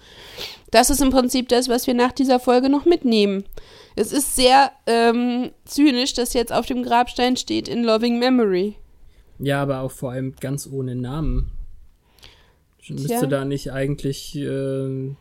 [0.71, 3.45] Das ist im Prinzip das, was wir nach dieser Folge noch mitnehmen.
[3.97, 8.77] Es ist sehr ähm, zynisch, dass jetzt auf dem Grabstein steht in Loving Memory.
[9.39, 11.51] Ja, aber auch vor allem ganz ohne Namen.
[12.89, 15.15] Müsste da nicht eigentlich äh,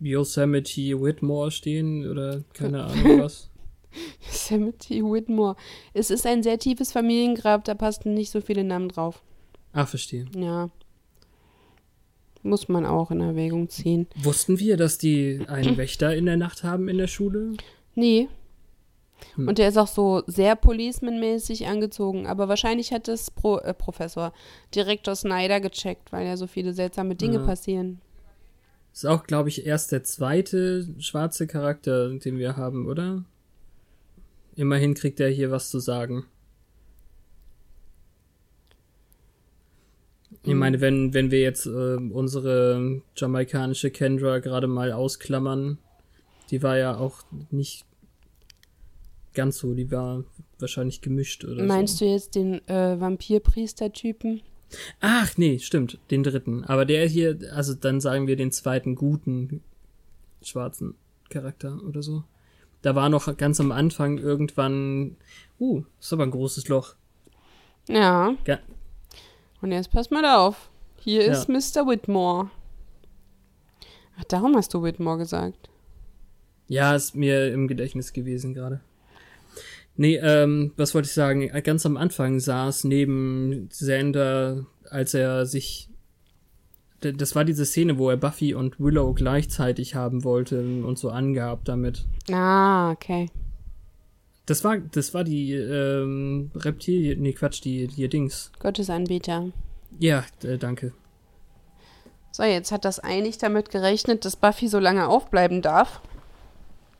[0.00, 3.50] Yosemite Whitmore stehen oder keine Ahnung was?
[4.26, 5.56] Yosemite Whitmore.
[5.94, 9.22] Es ist ein sehr tiefes Familiengrab, da passen nicht so viele Namen drauf.
[9.72, 10.26] Ah, verstehe.
[10.34, 10.70] Ja.
[12.42, 14.06] Muss man auch in Erwägung ziehen.
[14.16, 17.54] Wussten wir, dass die einen Wächter in der Nacht haben in der Schule?
[17.94, 18.28] Nee.
[19.34, 19.48] Hm.
[19.48, 22.26] Und der ist auch so sehr policeman-mäßig angezogen.
[22.26, 24.32] Aber wahrscheinlich hat das Pro, äh, Professor,
[24.74, 27.44] Direktor Snyder gecheckt, weil ja so viele seltsame Dinge ja.
[27.44, 28.00] passieren.
[28.92, 33.24] Ist auch, glaube ich, erst der zweite schwarze Charakter, den wir haben, oder?
[34.56, 36.24] Immerhin kriegt er hier was zu sagen.
[40.42, 40.58] Ich mhm.
[40.58, 45.78] meine, wenn, wenn wir jetzt äh, unsere jamaikanische Kendra gerade mal ausklammern,
[46.50, 47.84] die war ja auch nicht
[49.34, 50.24] ganz so, die war
[50.58, 52.04] wahrscheinlich gemischt oder Meinst so.
[52.04, 54.40] du jetzt den äh, Vampirpriester-Typen?
[55.00, 56.64] Ach, nee, stimmt, den dritten.
[56.64, 59.62] Aber der hier, also dann sagen wir den zweiten guten
[60.42, 60.94] schwarzen
[61.28, 62.24] Charakter oder so.
[62.86, 65.16] Da war noch ganz am Anfang irgendwann,
[65.58, 66.94] uh, ist aber ein großes Loch.
[67.88, 68.36] Ja.
[68.44, 68.60] Ga
[69.60, 70.70] Und jetzt pass mal auf.
[71.00, 71.32] Hier ja.
[71.32, 71.84] ist Mr.
[71.88, 72.48] Whitmore.
[74.16, 75.68] Ach, darum hast du Whitmore gesagt.
[76.68, 78.80] Ja, ist mir im Gedächtnis gewesen gerade.
[79.96, 81.48] Nee, ähm, was wollte ich sagen?
[81.64, 85.88] Ganz am Anfang saß neben Xander, als er sich.
[87.00, 91.64] Das war diese Szene, wo er Buffy und Willow gleichzeitig haben wollte und so angab
[91.64, 92.06] damit.
[92.32, 93.30] Ah, okay.
[94.46, 98.52] Das war, das war die ähm, Reptilie, nee, Quatsch, die, die Dings.
[98.60, 99.50] Gottesanbieter.
[99.98, 100.92] Ja, äh, danke.
[102.30, 106.00] So, jetzt hat das eigentlich damit gerechnet, dass Buffy so lange aufbleiben darf.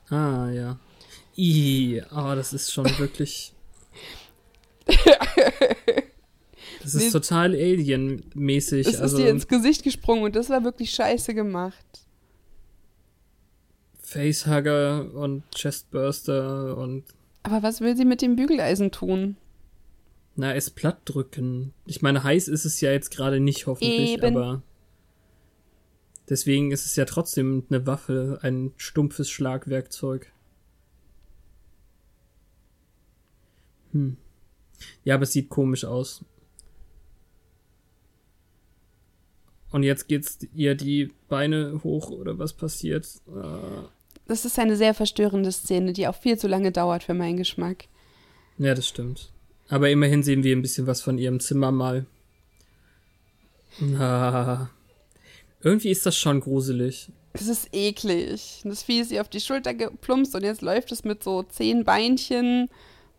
[0.09, 0.79] Ah, ja.
[1.37, 3.53] I, aber oh, das ist schon wirklich.
[6.87, 8.87] Das ist nee, total Alien-mäßig.
[8.87, 11.85] Es also, ist dir ins Gesicht gesprungen und das war wirklich scheiße gemacht.
[13.99, 17.03] Facehugger und Chestburster und.
[17.43, 19.37] Aber was will sie mit dem Bügeleisen tun?
[20.37, 21.73] Na, es platt drücken.
[21.87, 24.37] Ich meine, heiß ist es ja jetzt gerade nicht, hoffentlich, Eben.
[24.37, 24.63] aber.
[26.29, 30.33] Deswegen ist es ja trotzdem eine Waffe, ein stumpfes Schlagwerkzeug.
[33.91, 34.19] Hm.
[35.03, 36.25] Ja, aber es sieht komisch aus.
[39.71, 43.07] Und jetzt geht's ihr die Beine hoch oder was passiert?
[43.29, 43.87] Äh.
[44.27, 47.85] Das ist eine sehr verstörende Szene, die auch viel zu lange dauert für meinen Geschmack.
[48.59, 49.31] Ja, das stimmt.
[49.69, 52.07] Aber immerhin sehen wir ein bisschen was von ihrem Zimmer mal.
[53.99, 54.69] Ah,
[55.63, 57.11] irgendwie ist das schon gruselig.
[57.33, 58.63] Es ist eklig.
[58.65, 61.85] Das Vieh ist ihr auf die Schulter geplumpst und jetzt läuft es mit so zehn
[61.85, 62.71] Beinchen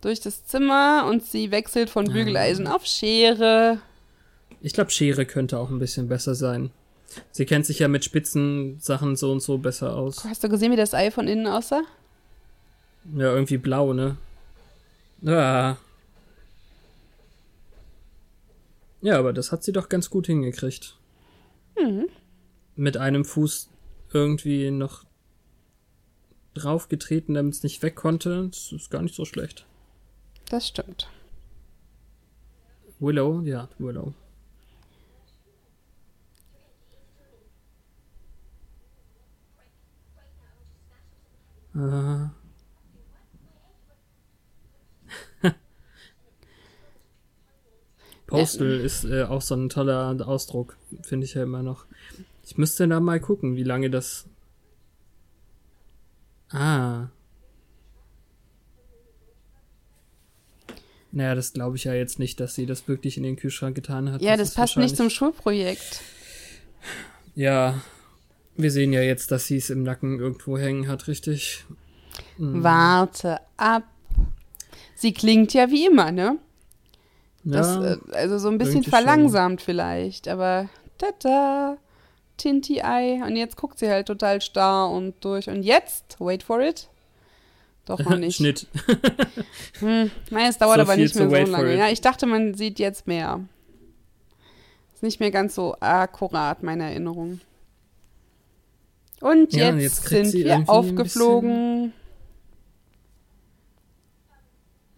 [0.02, 2.76] durch das Zimmer und sie wechselt von Bügeleisen ah.
[2.76, 3.80] auf Schere.
[4.62, 6.72] Ich glaube, Schere könnte auch ein bisschen besser sein.
[7.32, 10.24] Sie kennt sich ja mit spitzen Sachen so und so besser aus.
[10.24, 11.84] Hast du gesehen, wie das Ei von innen aussah?
[13.15, 14.17] Ja, irgendwie blau, ne?
[15.26, 15.78] Ah.
[19.02, 20.98] Ja, aber das hat sie doch ganz gut hingekriegt.
[21.80, 22.08] Mhm.
[22.76, 23.70] Mit einem Fuß
[24.12, 25.06] irgendwie noch
[26.56, 28.48] draufgetreten, damit es nicht weg konnte.
[28.50, 29.65] Das ist gar nicht so schlecht.
[30.50, 31.10] Das stimmt.
[33.00, 34.13] Willow, ja, Willow.
[41.78, 42.28] Äh.
[48.26, 51.86] Postal ist äh, auch so ein toller Ausdruck, finde ich ja immer noch.
[52.44, 54.26] Ich müsste da mal gucken, wie lange das.
[56.50, 57.08] Ah.
[61.12, 64.12] Naja, das glaube ich ja jetzt nicht, dass sie das wirklich in den Kühlschrank getan
[64.12, 64.22] hat.
[64.22, 66.02] Ja, das, das passt nicht zum Schulprojekt.
[67.36, 67.82] Ja,
[68.58, 71.65] wir sehen ja jetzt, dass sie es im Nacken irgendwo hängen hat, richtig?
[72.38, 72.63] Hm.
[72.63, 73.84] Warte ab.
[74.96, 76.39] Sie klingt ja wie immer, ne?
[77.43, 79.65] Das, ja, äh, also so ein bisschen verlangsamt schon.
[79.65, 81.78] vielleicht, aber tada,
[82.38, 83.22] Tinti-Ei.
[83.26, 85.50] Und jetzt guckt sie halt total starr und durch.
[85.50, 86.89] Und jetzt, wait for it,
[87.86, 88.38] doch noch nicht.
[88.38, 88.67] Schnitt.
[89.80, 91.78] hm, nein, es dauert so aber nicht mehr so lange.
[91.78, 93.41] Ja, ich dachte, man sieht jetzt mehr.
[94.93, 97.39] Ist nicht mehr ganz so akkurat, meine Erinnerung.
[99.21, 101.93] Und ja, jetzt, jetzt sind wir aufgeflogen.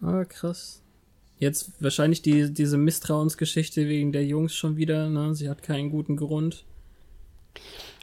[0.02, 0.82] Ah, krass.
[1.38, 5.34] Jetzt wahrscheinlich die, diese Misstrauensgeschichte wegen der Jungs schon wieder, ne?
[5.34, 6.64] Sie hat keinen guten Grund.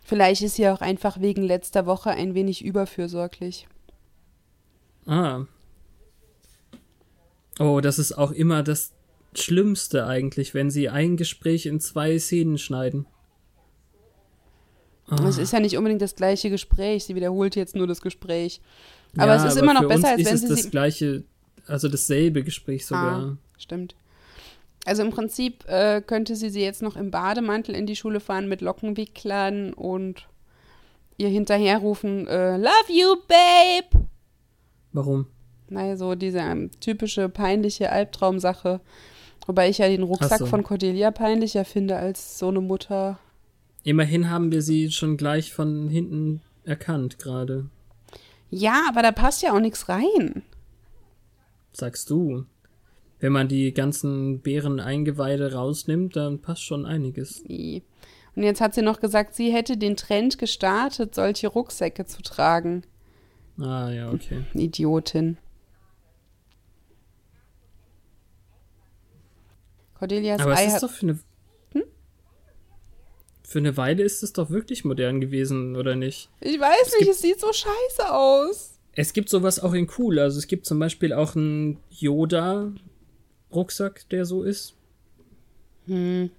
[0.04, 3.68] Vielleicht ist sie auch einfach wegen letzter Woche ein wenig überfürsorglich.
[5.06, 5.46] Ah.
[7.60, 8.94] Oh, das ist auch immer das
[9.36, 13.06] Schlimmste eigentlich, wenn sie ein Gespräch in zwei Szenen schneiden.
[15.10, 15.28] Ah.
[15.28, 17.06] Es ist ja nicht unbedingt das gleiche Gespräch.
[17.06, 18.62] Sie wiederholt jetzt nur das Gespräch.
[19.16, 20.46] Aber ja, es ist immer noch besser, als wenn sie.
[20.46, 21.24] Es ist das gleiche,
[21.66, 23.20] also dasselbe Gespräch sogar.
[23.20, 23.96] Ah, stimmt.
[24.86, 28.48] Also im Prinzip äh, könnte sie sie jetzt noch im Bademantel in die Schule fahren
[28.48, 30.28] mit Lockenwicklern und
[31.18, 34.08] ihr hinterherrufen: äh, Love you, Babe!
[34.94, 35.28] Warum?
[35.70, 38.80] Naja, so diese ähm, typische peinliche Albtraumsache.
[39.46, 40.46] Wobei ich ja den Rucksack so.
[40.46, 43.20] von Cordelia peinlicher finde als so eine Mutter.
[43.88, 47.70] Immerhin haben wir sie schon gleich von hinten erkannt gerade.
[48.50, 50.44] Ja, aber da passt ja auch nichts rein.
[51.72, 52.44] Sagst du.
[53.22, 57.40] Wenn man die ganzen Bären-Eingeweide rausnimmt, dann passt schon einiges.
[57.40, 62.84] Und jetzt hat sie noch gesagt, sie hätte den Trend gestartet, solche Rucksäcke zu tragen.
[63.58, 64.44] Ah, ja, okay.
[64.54, 65.38] Idiotin.
[69.98, 71.20] Cordelias Aber Ei es ist doch für eine
[73.48, 76.28] für eine Weile ist es doch wirklich modern gewesen, oder nicht?
[76.42, 78.78] Ich weiß es nicht, es sieht so scheiße aus.
[78.92, 80.20] Es gibt sowas auch in cool.
[80.20, 84.74] Also es gibt zum Beispiel auch einen Yoda-Rucksack, der so ist.
[85.86, 86.30] Hm.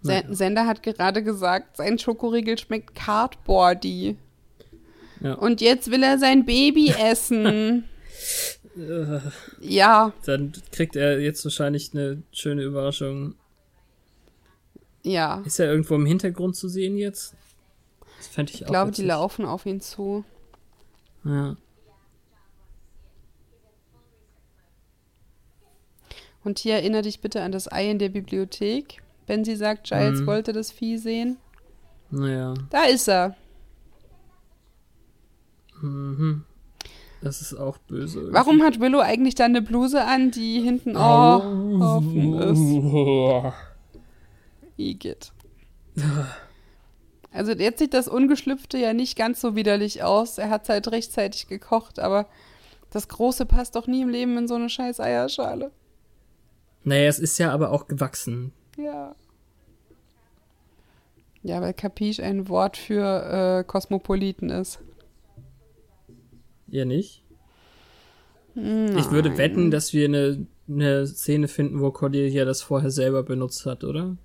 [0.00, 0.22] Naja.
[0.30, 4.16] Sender hat gerade gesagt, sein Schokoriegel schmeckt cardboardy.
[5.20, 5.34] Ja.
[5.34, 7.84] Und jetzt will er sein Baby essen.
[9.60, 10.14] ja.
[10.24, 13.34] Dann kriegt er jetzt wahrscheinlich eine schöne Überraschung.
[15.06, 15.40] Ja.
[15.44, 17.34] Ist er irgendwo im Hintergrund zu sehen jetzt?
[18.18, 18.66] Das fände ich, ich auch.
[18.66, 20.24] Ich glaube, die laufen auf ihn zu.
[21.24, 21.56] Ja.
[26.42, 29.00] Und hier erinnere dich bitte an das Ei in der Bibliothek.
[29.28, 30.26] Wenn sie sagt, Giles mhm.
[30.26, 31.36] wollte das Vieh sehen.
[32.10, 32.54] Naja.
[32.70, 33.36] Da ist er.
[35.80, 36.44] Mhm.
[37.20, 38.18] Das ist auch böse.
[38.18, 38.34] Irgendwie.
[38.34, 43.54] Warum hat Willow eigentlich dann eine Bluse an, die hinten oh, offen ist?
[44.76, 45.32] Igitt.
[47.32, 50.38] Also jetzt sieht das Ungeschlüpfte ja nicht ganz so widerlich aus.
[50.38, 52.26] Er hat es halt rechtzeitig gekocht, aber
[52.90, 55.70] das Große passt doch nie im Leben in so eine scheiß Eierschale.
[56.82, 58.52] Naja, es ist ja aber auch gewachsen.
[58.78, 59.14] Ja.
[61.42, 64.78] Ja, weil Capiche ein Wort für äh, Kosmopoliten ist.
[66.68, 67.22] Ja, nicht?
[68.54, 68.96] Nein.
[68.96, 73.66] Ich würde wetten, dass wir eine, eine Szene finden, wo Cordelia das vorher selber benutzt
[73.66, 74.16] hat, oder?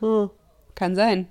[0.00, 0.30] Hm.
[0.74, 1.28] Kann sein.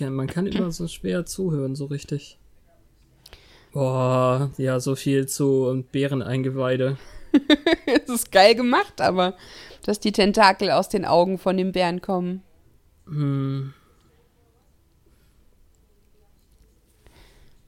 [0.00, 2.38] Man kann immer so schwer zuhören, so richtig.
[3.72, 6.96] Boah, ja, so viel zu Bäreneingeweide.
[7.86, 9.36] es ist geil gemacht, aber
[9.84, 12.42] dass die Tentakel aus den Augen von dem Bären kommen.
[13.06, 13.74] Hm.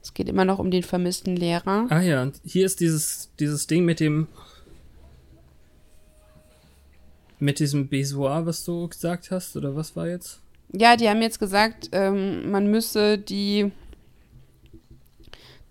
[0.03, 1.87] Es geht immer noch um den vermissten Lehrer.
[1.89, 4.27] Ah ja, hier ist dieses, dieses Ding mit dem.
[7.43, 10.41] Mit diesem Besoir, was du gesagt hast, oder was war jetzt?
[10.73, 13.73] Ja, die haben jetzt gesagt, ähm, man müsse die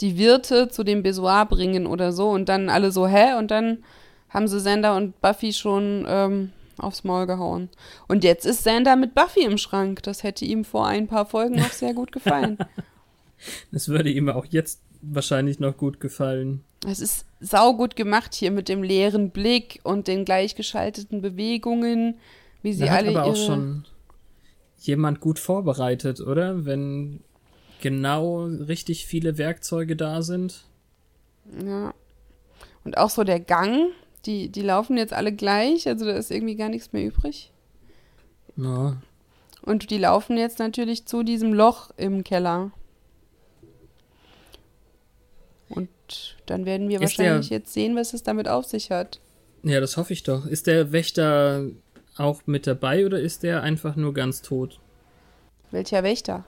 [0.01, 3.35] die Wirte zu dem Besoir bringen oder so und dann alle so, hä?
[3.37, 3.85] Und dann
[4.27, 7.69] haben sie Sander und Buffy schon ähm, aufs Maul gehauen.
[8.09, 10.03] Und jetzt ist Sander mit Buffy im Schrank.
[10.03, 12.57] Das hätte ihm vor ein paar Folgen noch sehr gut gefallen.
[13.71, 16.63] Das würde ihm auch jetzt wahrscheinlich noch gut gefallen.
[16.85, 22.19] Es ist saugut gemacht hier mit dem leeren Blick und den gleichgeschalteten Bewegungen,
[22.61, 23.31] wie sie da alle hat aber ihre...
[23.31, 23.85] auch schon
[24.77, 26.65] jemand gut vorbereitet, oder?
[26.65, 27.21] Wenn
[27.81, 30.65] genau richtig viele Werkzeuge da sind.
[31.65, 31.93] Ja.
[32.83, 33.89] Und auch so der Gang,
[34.25, 37.51] die, die laufen jetzt alle gleich, also da ist irgendwie gar nichts mehr übrig.
[38.55, 38.97] Ja.
[39.63, 42.71] Und die laufen jetzt natürlich zu diesem Loch im Keller.
[46.45, 49.19] Dann werden wir ist wahrscheinlich der, jetzt sehen, was es damit auf sich hat.
[49.63, 50.45] Ja, das hoffe ich doch.
[50.45, 51.65] Ist der Wächter
[52.17, 54.79] auch mit dabei oder ist der einfach nur ganz tot?
[55.71, 56.45] Welcher Wächter?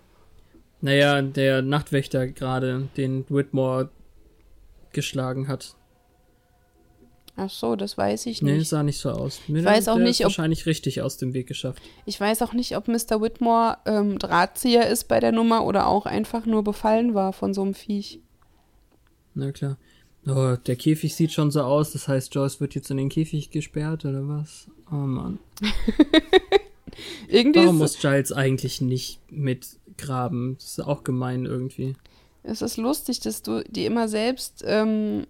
[0.82, 3.89] Naja, der Nachtwächter gerade, den Whitmore
[4.91, 5.76] geschlagen hat.
[7.36, 8.58] Ach so, das weiß ich nicht.
[8.58, 9.41] Nee, sah nicht so aus.
[9.47, 11.82] Mir ich weiß auch nicht, ob wahrscheinlich richtig aus dem Weg geschafft.
[12.06, 13.21] Ich weiß auch nicht, ob Mr.
[13.21, 17.63] Whitmore ähm, Drahtzieher ist bei der Nummer oder auch einfach nur befallen war von so
[17.63, 18.19] einem Viech.
[19.36, 19.78] Na klar.
[20.26, 23.50] Oh, der Käfig sieht schon so aus, das heißt, Joyce wird jetzt in den Käfig
[23.52, 24.69] gesperrt oder was?
[24.89, 25.39] Oh Mann.
[27.28, 30.56] Irgendwie Warum muss Giles eigentlich nicht mitgraben?
[30.56, 31.96] Das ist auch gemein irgendwie.
[32.43, 35.26] Es ist lustig, dass du dir immer selbst ähm,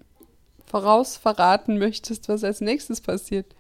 [0.66, 3.56] vorausverraten möchtest, was als nächstes passiert.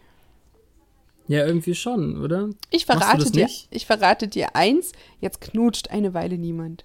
[1.27, 2.49] Ja, irgendwie schon, oder?
[2.69, 6.83] Ich verrate dir, ich verrate dir eins, jetzt knutscht eine Weile niemand.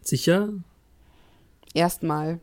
[0.00, 0.50] Sicher?
[1.74, 2.40] Erstmal.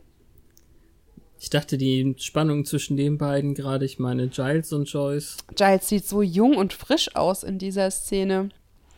[1.39, 5.37] Ich dachte, die Spannung zwischen den beiden gerade, ich meine Giles und Joyce.
[5.55, 8.49] Giles sieht so jung und frisch aus in dieser Szene.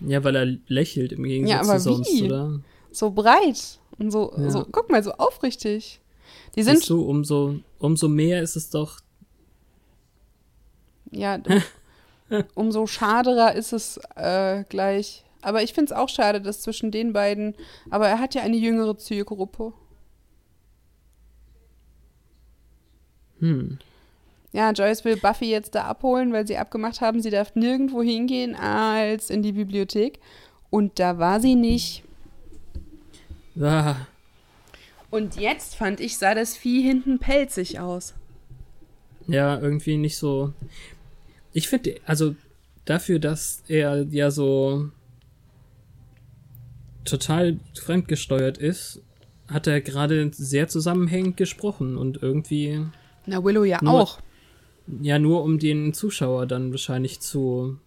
[0.02, 2.24] Ja, weil er lächelt im Gegensatz ja, aber zu sonst, wie?
[2.26, 2.60] oder?
[2.92, 4.50] So breit und so, ja.
[4.50, 6.02] so, guck mal, so aufrichtig.
[6.56, 6.88] Die sind.
[6.90, 9.00] du, umso, umso mehr ist es doch.
[11.12, 11.40] Ja,
[12.56, 15.24] umso schaderer ist es äh, gleich.
[15.42, 17.56] Aber ich finde es auch schade, dass zwischen den beiden.
[17.90, 19.74] Aber er hat ja eine jüngere Zielgruppe.
[23.44, 23.78] Hm.
[24.54, 28.56] Ja, Joyce will Buffy jetzt da abholen, weil sie abgemacht haben, sie darf nirgendwo hingehen
[28.56, 30.20] als in die Bibliothek.
[30.70, 32.04] Und da war sie nicht.
[33.60, 33.96] Ah.
[35.12, 38.14] Und jetzt fand ich, sah das Vieh hinten pelzig aus.
[39.28, 40.54] Ja, irgendwie nicht so.
[41.52, 42.36] Ich finde, also
[42.86, 44.90] dafür, dass er ja so
[47.04, 49.02] total fremdgesteuert ist,
[49.48, 52.86] hat er gerade sehr zusammenhängend gesprochen und irgendwie
[53.26, 54.20] na, Willow ja nur, auch.
[55.02, 57.80] Ja, nur um den Zuschauer dann wahrscheinlich zu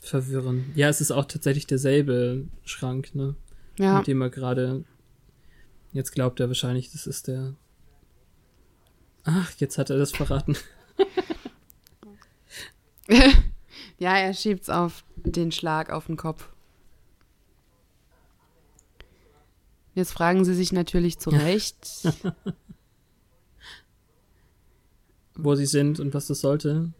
[0.00, 0.72] verwirren.
[0.74, 3.34] Ja, es ist auch tatsächlich derselbe Schrank, ne?
[3.78, 3.98] Ja.
[3.98, 4.84] Mit dem er gerade.
[5.92, 7.54] Jetzt glaubt er wahrscheinlich, das ist der.
[9.24, 10.56] Ach, jetzt hat er das verraten.
[13.98, 16.48] ja, er schiebt's auf den Schlag auf den Kopf.
[19.94, 21.76] Jetzt fragen sie sich natürlich zu Recht,
[25.36, 26.92] wo sie sind und was das sollte.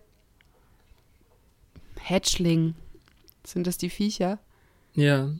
[1.98, 2.74] Hatchling.
[3.44, 4.38] Sind das die Viecher?
[4.94, 5.30] Ja,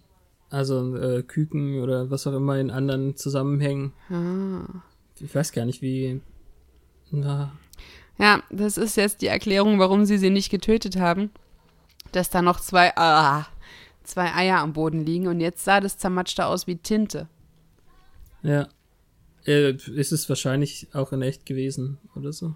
[0.51, 3.93] also äh, Küken oder was auch immer in anderen Zusammenhängen.
[4.11, 4.83] Ah.
[5.19, 6.21] Ich weiß gar nicht, wie.
[7.11, 7.53] Na.
[8.19, 11.31] Ja, das ist jetzt die Erklärung, warum sie sie nicht getötet haben.
[12.13, 13.47] Dass da noch zwei, ah,
[14.05, 17.29] zwei Eier am Boden liegen und jetzt sah das zermatschte aus wie Tinte.
[18.43, 18.69] Ja.
[19.47, 22.55] Äh, ist es wahrscheinlich auch in echt gewesen oder so.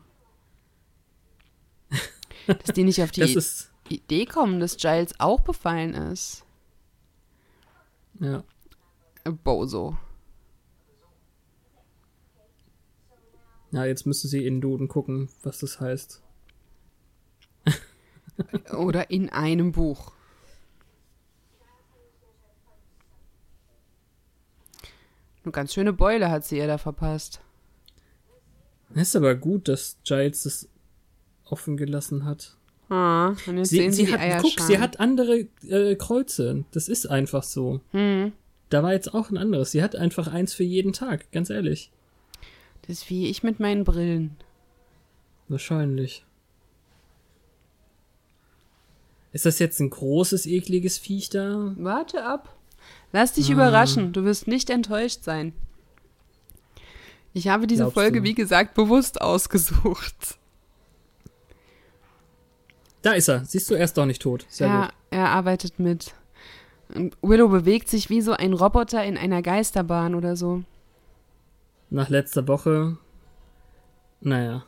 [2.47, 3.23] Dass die nicht auf die
[3.89, 6.45] Idee kommen, dass Giles auch befallen ist.
[8.21, 8.45] Ja.
[9.25, 9.97] Bozo.
[13.73, 16.23] Ja, jetzt müssen sie in Duden gucken, was das heißt.
[18.77, 20.13] Oder in einem Buch.
[25.45, 27.41] Eine ganz schöne Beule hat sie ihr da verpasst.
[28.95, 30.69] Ist aber gut, dass Giles das
[31.51, 32.57] offen gelassen hat.
[32.89, 36.65] Ah, und jetzt sie, sehen sie, sie hat, guck, sie hat andere äh, Kreuze.
[36.73, 37.81] Das ist einfach so.
[37.93, 38.33] Hm.
[38.69, 39.71] Da war jetzt auch ein anderes.
[39.71, 41.91] Sie hat einfach eins für jeden Tag, ganz ehrlich.
[42.83, 44.37] Das ist wie ich mit meinen Brillen.
[45.49, 46.25] Wahrscheinlich.
[49.33, 51.73] Ist das jetzt ein großes, ekliges Viech da?
[51.77, 52.57] Warte ab.
[53.13, 53.53] Lass dich ah.
[53.53, 54.13] überraschen.
[54.13, 55.53] Du wirst nicht enttäuscht sein.
[57.33, 58.25] Ich habe diese Glaubst Folge, du?
[58.25, 60.40] wie gesagt, bewusst ausgesucht.
[63.03, 63.45] Da ist er.
[63.45, 64.47] Siehst du, er ist doch nicht tot.
[64.49, 64.95] Sehr ja, gut.
[65.11, 66.15] er arbeitet mit.
[67.23, 70.63] Willow bewegt sich wie so ein Roboter in einer Geisterbahn oder so.
[71.89, 72.99] Nach letzter Woche.
[74.21, 74.65] Naja.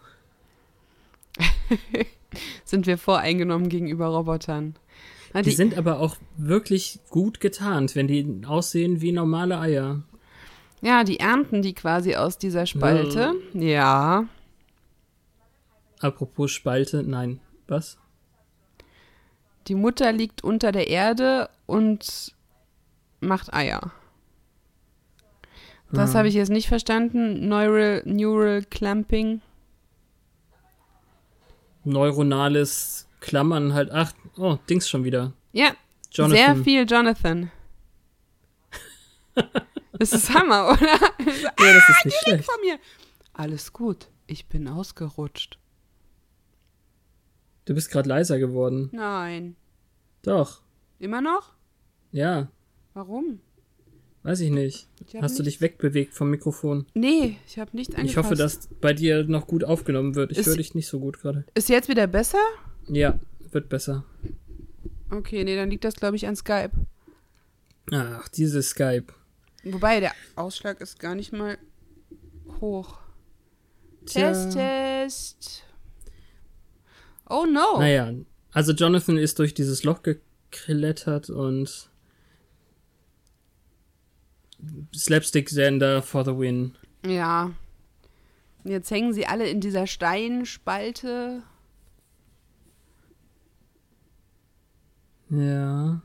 [2.64, 4.76] sind wir voreingenommen gegenüber Robotern.
[5.34, 10.02] Na, die, die, sind aber auch wirklich gut getarnt, wenn die aussehen wie normale Eier.
[10.80, 13.34] Ja, die ernten die quasi aus dieser Spalte.
[13.54, 13.62] Ja.
[13.62, 14.28] ja.
[16.00, 17.40] Apropos Spalte, nein.
[17.68, 17.98] Was?
[19.68, 22.34] Die Mutter liegt unter der Erde und
[23.20, 23.92] macht Eier.
[25.92, 27.48] Das habe ich jetzt nicht verstanden.
[27.48, 29.42] Neural, Neural Clamping.
[31.84, 33.90] Neuronales Klammern halt.
[33.92, 35.34] Ach, oh, Dings schon wieder.
[35.52, 35.72] Ja,
[36.10, 36.36] Jonathan.
[36.36, 37.50] sehr viel Jonathan.
[39.98, 40.98] das ist Hammer, oder?
[41.18, 42.44] ja, das ist nicht schlecht.
[42.44, 42.78] Von mir.
[43.34, 45.58] Alles gut, ich bin ausgerutscht.
[47.72, 48.90] Du bist gerade leiser geworden.
[48.92, 49.56] Nein.
[50.20, 50.60] Doch.
[50.98, 51.54] Immer noch?
[52.10, 52.48] Ja.
[52.92, 53.40] Warum?
[54.24, 54.88] Weiß ich nicht.
[55.06, 56.84] Ich Hast du dich wegbewegt vom Mikrofon?
[56.92, 58.10] Nee, ich habe nicht angepasst.
[58.10, 60.32] Ich hoffe, dass bei dir noch gut aufgenommen wird.
[60.32, 61.46] Ich höre dich nicht so gut gerade.
[61.54, 62.42] Ist jetzt wieder besser?
[62.88, 63.18] Ja,
[63.52, 64.04] wird besser.
[65.10, 66.72] Okay, nee, dann liegt das, glaube ich, an Skype.
[67.90, 69.14] Ach, dieses Skype.
[69.64, 71.56] Wobei, der Ausschlag ist gar nicht mal
[72.60, 72.98] hoch.
[74.04, 74.30] Tja.
[74.30, 75.71] Test, Test.
[77.32, 77.78] Oh no.
[77.78, 78.12] Naja,
[78.52, 81.88] also Jonathan ist durch dieses Loch geklettert und
[84.94, 86.76] Slapstick-Sender for the win.
[87.06, 87.52] Ja.
[88.64, 91.42] Jetzt hängen sie alle in dieser Steinspalte.
[95.30, 96.02] Ja.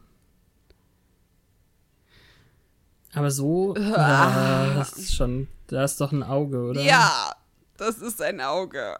[3.13, 4.75] Aber so, ah.
[4.75, 6.81] das ist schon, da ist doch ein Auge, oder?
[6.81, 7.35] Ja,
[7.75, 8.97] das ist ein Auge.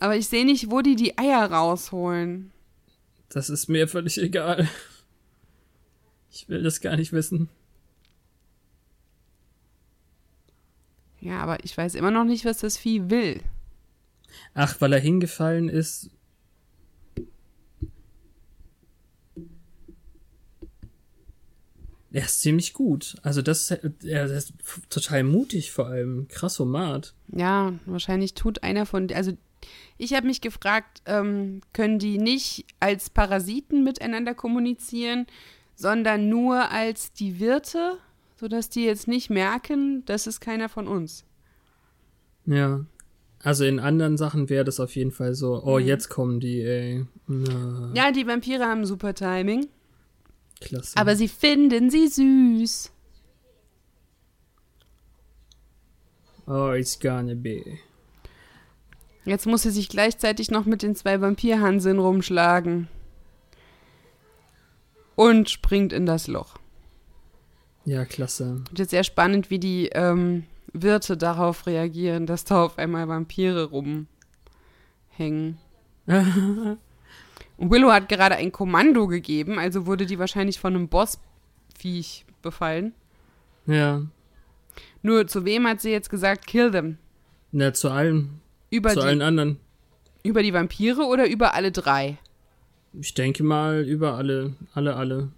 [0.00, 2.52] Aber ich sehe nicht, wo die die Eier rausholen.
[3.28, 4.68] Das ist mir völlig egal.
[6.32, 7.48] Ich will das gar nicht wissen.
[11.20, 13.42] Ja, aber ich weiß immer noch nicht, was das Vieh will.
[14.54, 16.10] Ach, weil er hingefallen ist.
[22.10, 23.16] Er ist ziemlich gut.
[23.22, 24.54] Also das, er ist
[24.88, 26.26] total mutig vor allem.
[26.28, 27.14] Krassomat.
[27.28, 29.36] Ja, wahrscheinlich tut einer von, also
[29.98, 35.26] ich habe mich gefragt, ähm, können die nicht als Parasiten miteinander kommunizieren,
[35.74, 37.98] sondern nur als die Wirte,
[38.36, 41.24] sodass die jetzt nicht merken, das ist keiner von uns.
[42.46, 42.84] Ja.
[43.42, 45.86] Also in anderen Sachen wäre das auf jeden Fall so, oh, mhm.
[45.86, 47.06] jetzt kommen die, ey.
[47.26, 47.90] Na.
[47.94, 49.68] Ja, die Vampire haben super Timing.
[50.60, 50.96] Klasse.
[50.96, 52.92] Aber sie finden sie süß.
[56.46, 57.78] Oh, it's gonna be.
[59.30, 62.88] Jetzt muss sie sich gleichzeitig noch mit den zwei Vampirhanseln rumschlagen.
[65.14, 66.56] Und springt in das Loch.
[67.84, 68.64] Ja, klasse.
[68.68, 73.70] Und jetzt sehr spannend, wie die ähm, Wirte darauf reagieren, dass da auf einmal Vampire
[73.70, 74.08] rumhängen.
[76.08, 76.78] Und
[77.70, 82.94] Willow hat gerade ein Kommando gegeben, also wurde die wahrscheinlich von einem Bossviech befallen.
[83.66, 84.02] Ja.
[85.02, 86.98] Nur zu wem hat sie jetzt gesagt, kill them?
[87.52, 88.40] Na, zu allen.
[88.70, 89.58] Über zu die, allen anderen.
[90.22, 92.18] Über die Vampire oder über alle drei?
[92.92, 95.32] Ich denke mal über alle, alle, alle.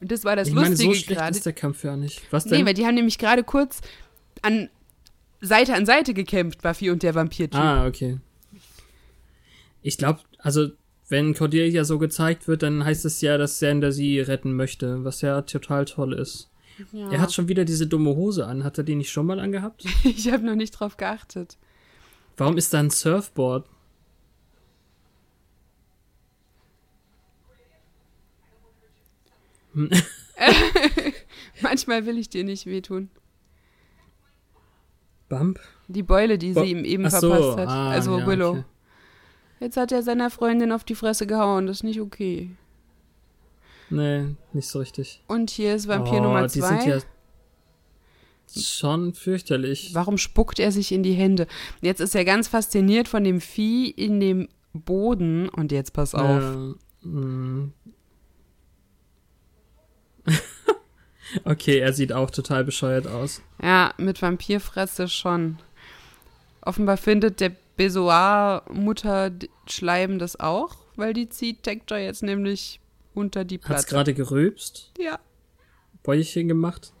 [0.00, 1.36] Und das war das ich Lustige meine, so schlecht gerade.
[1.36, 2.22] ist der Kampf ja nicht.
[2.30, 2.58] Was denn?
[2.60, 3.80] Nee, weil die haben nämlich gerade kurz
[4.42, 4.68] an
[5.40, 7.60] Seite an Seite gekämpft, Buffy und der Vampir-Typ.
[7.60, 8.18] Ah, okay.
[9.82, 10.70] Ich glaube, also
[11.08, 15.20] wenn Cordelia so gezeigt wird, dann heißt es ja, dass Sander sie retten möchte, was
[15.20, 16.50] ja total toll ist.
[16.92, 17.10] Ja.
[17.10, 18.64] Er hat schon wieder diese dumme Hose an.
[18.64, 19.84] Hat er die nicht schon mal angehabt?
[20.04, 21.56] ich habe noch nicht drauf geachtet.
[22.36, 23.66] Warum ist da ein Surfboard?
[31.60, 33.10] Manchmal will ich dir nicht wehtun.
[35.28, 35.60] Bump?
[35.88, 37.68] Die Beule, die Bo sie ihm eben so, verpasst hat.
[37.68, 38.50] ah, also ja, Willow.
[38.50, 38.64] okay.
[39.60, 41.66] Jetzt hat er seiner Freundin auf die Fresse gehauen.
[41.66, 42.50] Das ist nicht okay.
[43.90, 45.22] Nee, nicht so richtig.
[45.28, 46.80] Und hier ist Vampir oh, Nummer Die zwei.
[46.80, 46.98] sind ja
[48.54, 49.94] schon fürchterlich.
[49.94, 51.46] Warum spuckt er sich in die Hände?
[51.80, 55.48] Jetzt ist er ganz fasziniert von dem Vieh in dem Boden.
[55.48, 56.76] Und jetzt pass auf.
[57.02, 57.72] Mm.
[61.44, 63.42] okay, er sieht auch total bescheuert aus.
[63.62, 65.58] Ja, mit Vampirfresse schon.
[66.62, 72.80] Offenbar findet der Besoar-Mutter-Schleim das auch, weil die zieht Tektor jetzt nämlich
[73.16, 73.86] unter die Hat's Platte.
[73.88, 74.92] gerade gerülpst?
[74.98, 75.18] Ja.
[76.02, 76.92] Bäuchchen gemacht?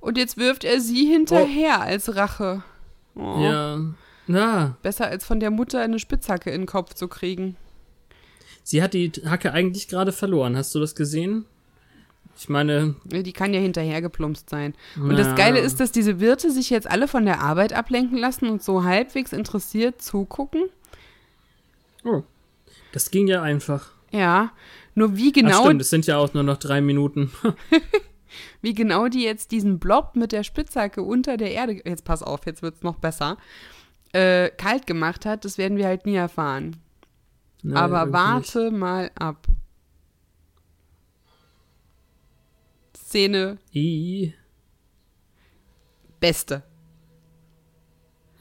[0.00, 2.62] Und jetzt wirft er sie hinterher als Rache.
[3.14, 3.38] Oh.
[3.40, 3.80] Ja.
[4.26, 7.56] Na, Besser als von der Mutter eine Spitzhacke in den Kopf zu kriegen.
[8.62, 10.56] sie hat die Hacke eigentlich gerade verloren.
[10.56, 11.44] Hast du das gesehen?
[12.36, 14.74] Ich meine, Die kann ja hinterher geplumpst sein.
[14.96, 15.16] Und Na.
[15.16, 18.62] das Geile ist, dass diese Wirte sich jetzt alle von der Arbeit ablenken lassen und
[18.62, 20.64] so halbwegs interessiert zugucken.
[22.04, 22.22] oh,
[22.92, 23.92] das ging ja einfach.
[24.14, 24.52] Ja.
[24.94, 27.32] Nur wie Ach genau, stimmt, es sind ja auch nur noch drei Minuten.
[28.62, 32.46] wie genau die jetzt diesen Blob mit der Spitzhacke unter der Erde, jetzt pass auf,
[32.46, 33.36] jetzt wird's noch besser,
[34.12, 36.76] äh, kalt gemacht hat, das werden wir halt nie erfahren.
[37.62, 39.46] Nee, Aber warte mal ab.
[42.96, 43.74] Szene nicht.
[43.74, 44.34] I,
[46.20, 46.62] beste.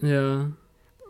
[0.01, 0.51] ja.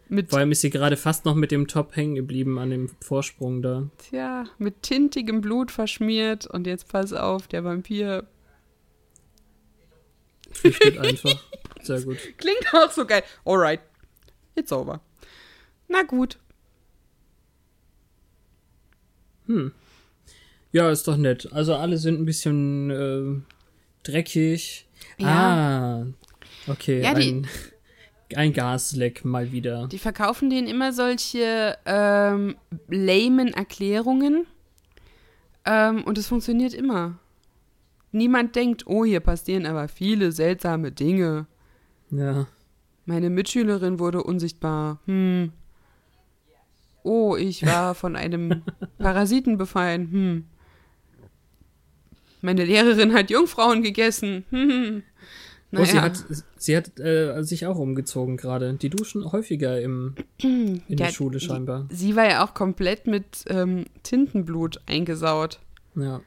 [0.09, 2.89] Mit, Vor allem ist sie gerade fast noch mit dem Top hängen geblieben an dem
[3.01, 3.89] Vorsprung da.
[3.97, 6.45] tja, mit tintigem Blut verschmiert.
[6.45, 8.25] Und jetzt pass auf, der Vampir
[10.51, 11.43] Flüchtet einfach.
[11.81, 12.17] Sehr gut.
[12.37, 13.23] klingt auch so geil.
[13.45, 13.79] Alright,
[14.55, 15.01] it's over.
[15.87, 16.37] Na gut.
[20.71, 21.51] Ja, ist doch nett.
[21.51, 24.87] Also alle sind ein bisschen äh, dreckig.
[25.17, 25.27] Ja.
[25.27, 27.01] Ah, okay.
[27.01, 27.43] Ja, die-
[28.37, 29.87] ein, Gasleck mal wieder.
[29.87, 32.55] Die verkaufen denen immer solche ähm,
[32.87, 34.45] lamen Erklärungen.
[35.65, 37.17] Ähm, und es funktioniert immer.
[38.11, 41.47] Niemand denkt, oh, hier passieren aber viele seltsame Dinge.
[42.11, 42.47] Ja.
[43.05, 44.99] Meine Mitschülerin wurde unsichtbar.
[45.05, 45.51] Hm.
[47.03, 48.61] Oh, ich war von einem
[48.99, 50.11] Parasiten befallen.
[50.11, 50.45] Hm.
[52.41, 54.45] Meine Lehrerin hat Jungfrauen gegessen.
[54.49, 55.03] Hm.
[55.75, 56.01] Oh, sie Naja.
[56.03, 56.23] hat,
[56.57, 58.73] sie hat äh, sich auch umgezogen gerade.
[58.75, 61.87] Die duschen häufiger im, in Der- der Schule scheinbar.
[61.89, 65.59] Sie war ja auch komplett mit ähm, Tintenblut eingesaut.
[65.95, 66.21] Ja.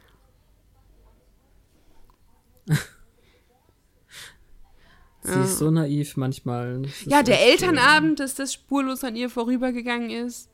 [5.22, 6.82] sie ist so naiv manchmal.
[7.04, 10.50] Ja, der echt, äh, Elternabend, dass das spurlos an ihr vorübergegangen ist.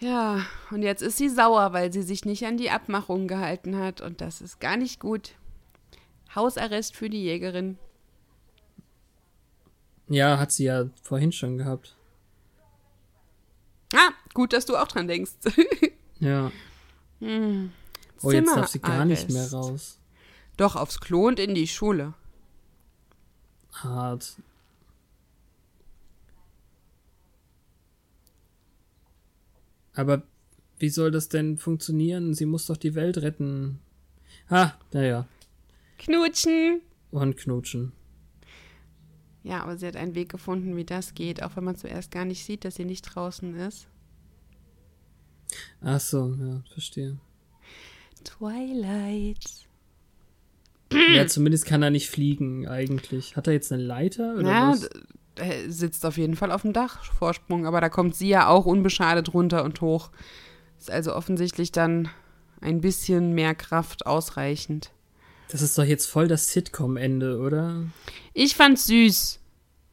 [0.00, 4.00] Ja, und jetzt ist sie sauer, weil sie sich nicht an die Abmachung gehalten hat.
[4.00, 5.32] Und das ist gar nicht gut.
[6.34, 7.78] Hausarrest für die Jägerin.
[10.08, 11.96] Ja, hat sie ja vorhin schon gehabt.
[13.94, 15.32] Ah, gut, dass du auch dran denkst.
[16.20, 16.52] Ja.
[17.18, 17.72] hm.
[18.22, 19.98] Oh, jetzt darf sie gar nicht mehr raus.
[20.56, 22.14] Doch, aufs Klo und in die Schule.
[23.72, 24.36] Hart.
[29.94, 30.22] Aber
[30.78, 32.32] wie soll das denn funktionieren?
[32.32, 33.80] Sie muss doch die Welt retten.
[34.48, 35.26] Ah, naja.
[36.04, 36.80] Knutschen.
[37.10, 37.92] Und knutschen.
[39.42, 42.24] Ja, aber sie hat einen Weg gefunden, wie das geht, auch wenn man zuerst gar
[42.24, 43.88] nicht sieht, dass sie nicht draußen ist.
[45.82, 47.18] Ach so, ja, verstehe.
[48.24, 49.66] Twilight.
[51.14, 53.36] ja, zumindest kann er nicht fliegen, eigentlich.
[53.36, 54.88] Hat er jetzt eine Leiter oder Ja, was?
[55.36, 59.34] er sitzt auf jeden Fall auf dem Dachvorsprung, aber da kommt sie ja auch unbeschadet
[59.34, 60.10] runter und hoch.
[60.78, 62.08] Ist also offensichtlich dann
[62.60, 64.90] ein bisschen mehr Kraft ausreichend.
[65.48, 67.84] Das ist doch jetzt voll das Sitcom-Ende, oder?
[68.32, 69.38] Ich fand's süß.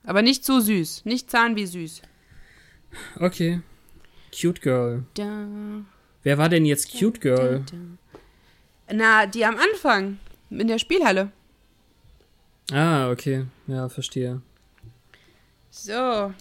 [0.03, 1.05] Aber nicht zu süß.
[1.05, 2.01] Nicht zahn wie süß.
[3.19, 3.61] Okay.
[4.31, 5.05] Cute Girl.
[5.13, 5.47] Da.
[6.23, 7.63] Wer war denn jetzt Cute Girl?
[7.69, 7.77] Da,
[8.87, 10.19] da, Na, die am Anfang.
[10.49, 11.31] In der Spielhalle.
[12.71, 13.45] Ah, okay.
[13.67, 14.41] Ja, verstehe.
[15.69, 16.33] So.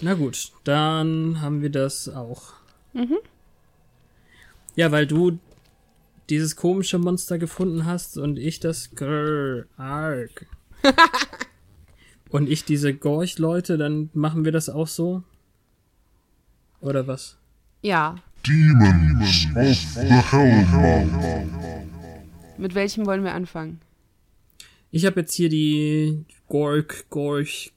[0.00, 2.54] Na gut, dann haben wir das auch.
[2.92, 3.18] Mhm.
[4.76, 5.38] Ja, weil du
[6.28, 10.46] dieses komische Monster gefunden hast und ich das Grrr, Arg.
[12.28, 15.22] und ich diese Gorch-Leute, dann machen wir das auch so?
[16.80, 17.38] Oder was?
[17.80, 18.16] Ja.
[18.46, 21.48] Demons of the Hellmouth.
[22.58, 23.80] Mit welchem wollen wir anfangen?
[24.90, 27.72] Ich habe jetzt hier die Gork, Gorch,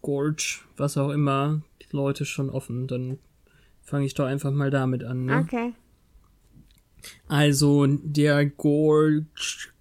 [0.00, 2.86] Gorge, was auch immer, die Leute schon offen.
[2.86, 3.18] Dann
[3.82, 5.24] fange ich doch einfach mal damit an.
[5.24, 5.38] Ne?
[5.38, 5.72] Okay.
[7.28, 9.24] Also der Gorg,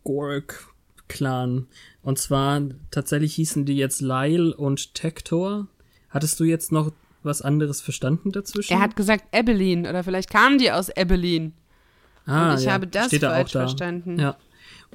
[0.04, 0.74] Gorg
[1.08, 1.68] Clan.
[2.02, 2.62] Und zwar
[2.92, 5.68] tatsächlich hießen die jetzt Lyle und Tektor.
[6.10, 6.92] Hattest du jetzt noch
[7.24, 8.74] was anderes verstanden dazwischen?
[8.74, 11.54] Er hat gesagt Ebelin oder vielleicht kamen die aus Ebelin.
[12.26, 12.74] Ah, und ich ja.
[12.74, 14.20] habe das Steht falsch da verstanden.
[14.20, 14.38] Ja.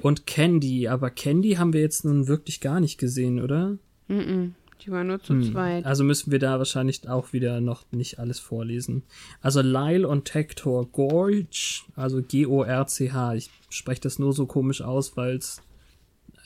[0.01, 3.77] Und Candy, aber Candy haben wir jetzt nun wirklich gar nicht gesehen, oder?
[4.07, 4.51] Mm, -mm.
[4.81, 5.51] Die war nur zu hm.
[5.51, 5.85] zweit.
[5.85, 9.03] Also müssen wir da wahrscheinlich auch wieder noch nicht alles vorlesen.
[9.41, 13.35] Also Lyle und Tektor Gorge, also G-O-R-C-H.
[13.35, 15.61] Ich spreche das nur so komisch aus, weil es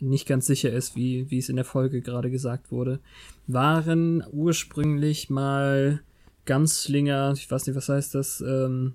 [0.01, 2.99] nicht ganz sicher ist, wie, wie es in der Folge gerade gesagt wurde,
[3.47, 6.01] waren ursprünglich mal
[6.45, 8.93] Ganzlinger, ich weiß nicht, was heißt das, ähm,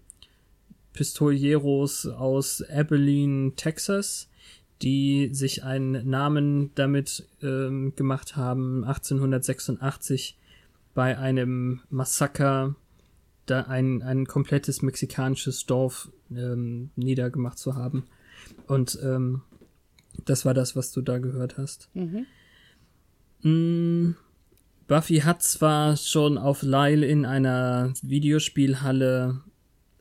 [0.93, 4.29] Pistolieros aus Abilene, Texas,
[4.83, 10.39] die sich einen Namen damit ähm, gemacht haben, 1886
[10.95, 12.75] bei einem Massaker
[13.47, 18.05] da ein, ein komplettes mexikanisches Dorf ähm, niedergemacht zu haben.
[18.67, 19.43] Und ähm,
[20.25, 21.89] das war das, was du da gehört hast.
[21.95, 22.27] Mhm.
[23.43, 24.17] Mm,
[24.87, 29.41] Buffy hat zwar schon auf Lyle in einer Videospielhalle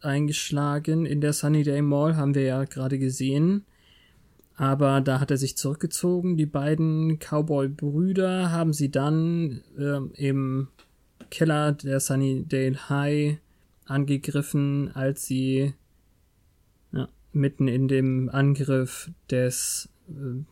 [0.02, 3.66] eingeschlagen in der Sunnydale Mall, haben wir ja gerade gesehen.
[4.60, 6.36] Aber da hat er sich zurückgezogen.
[6.36, 10.68] Die beiden Cowboy-Brüder haben sie dann äh, im
[11.32, 13.38] Keller der Sunnydale High
[13.86, 15.76] angegriffen, als sie
[16.92, 20.44] ja, mitten in dem Angriff des äh,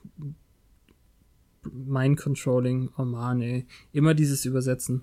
[1.69, 5.01] Mind Controlling, oh man, ey, immer dieses Übersetzen.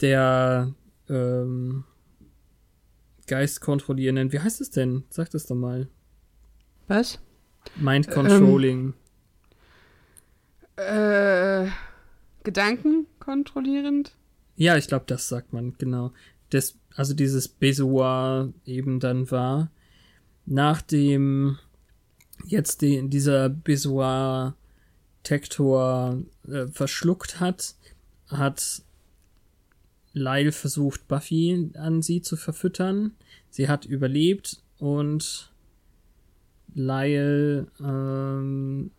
[0.00, 0.72] Der
[1.08, 1.82] ähm,
[3.26, 5.02] Geist kontrollierenden, wie heißt es denn?
[5.10, 5.88] Sag das doch mal.
[6.86, 7.18] Was?
[7.76, 8.94] Mind Controlling.
[10.76, 11.70] Ähm, äh,
[12.44, 14.14] Gedanken kontrollierend?
[14.56, 16.12] Ja, ich glaube, das sagt man, genau.
[16.50, 19.70] Das, also dieses Besoir eben dann war,
[20.46, 21.58] nachdem
[22.46, 24.54] jetzt den, dieser Besoir
[25.22, 27.74] Tektor äh, verschluckt hat,
[28.28, 28.82] hat
[30.12, 33.12] Lyle versucht, Buffy an sie zu verfüttern.
[33.50, 35.52] Sie hat überlebt und
[36.74, 38.90] Lyle ähm,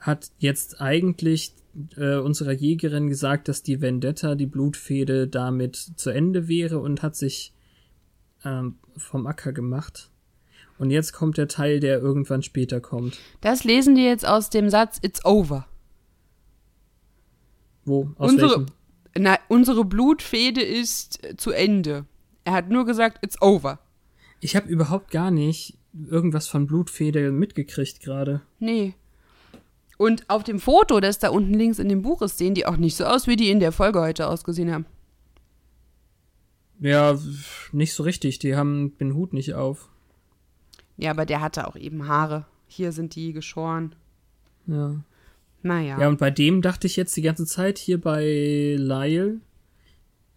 [0.00, 1.54] hat jetzt eigentlich
[1.96, 7.16] äh, unserer Jägerin gesagt, dass die Vendetta, die Blutfehde, damit zu Ende wäre und hat
[7.16, 7.52] sich
[8.44, 10.10] ähm, vom Acker gemacht.
[10.78, 13.18] Und jetzt kommt der Teil, der irgendwann später kommt.
[13.42, 15.66] Das lesen die jetzt aus dem Satz It's over.
[17.84, 18.10] Wo?
[18.16, 18.66] Aus unsere, welchem?
[19.18, 22.06] Na, unsere Blutfehde ist zu Ende.
[22.44, 23.78] Er hat nur gesagt It's over.
[24.40, 25.76] Ich habe überhaupt gar nicht
[26.08, 28.42] irgendwas von Blutfede mitgekriegt gerade.
[28.58, 28.94] Nee.
[29.98, 32.78] Und auf dem Foto, das da unten links in dem Buch ist, sehen die auch
[32.78, 34.86] nicht so aus, wie die in der Folge heute ausgesehen haben.
[36.78, 37.18] Ja,
[37.72, 38.38] nicht so richtig.
[38.38, 39.90] Die haben den Hut nicht auf.
[40.96, 42.46] Ja, aber der hatte auch eben Haare.
[42.66, 43.94] Hier sind die geschoren.
[44.66, 45.02] Ja.
[45.62, 46.00] Naja.
[46.00, 49.40] Ja, und bei dem dachte ich jetzt die ganze Zeit hier bei Lyle,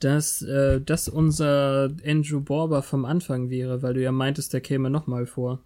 [0.04, 4.89] dass äh, das unser Andrew Borber vom Anfang wäre, weil du ja meintest, der käme
[4.89, 5.60] nochmal vor.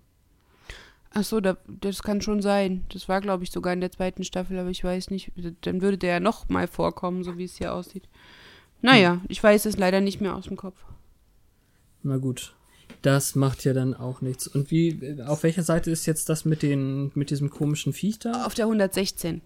[1.11, 2.83] Ach so, da, das kann schon sein.
[2.89, 5.31] Das war, glaube ich, sogar in der zweiten Staffel, aber ich weiß nicht.
[5.61, 8.07] Dann würde der ja nochmal vorkommen, so wie es hier aussieht.
[8.81, 9.21] Naja, hm.
[9.27, 10.77] ich weiß es leider nicht mehr aus dem Kopf.
[12.03, 12.53] Na gut.
[13.01, 14.47] Das macht ja dann auch nichts.
[14.47, 18.45] Und wie, auf welcher Seite ist jetzt das mit den, mit diesem komischen Viech da?
[18.45, 19.41] Auf der 116.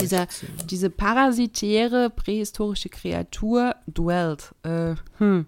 [0.00, 0.26] Dieser,
[0.68, 5.46] diese parasitäre prähistorische Kreatur dwellt, äh, hm,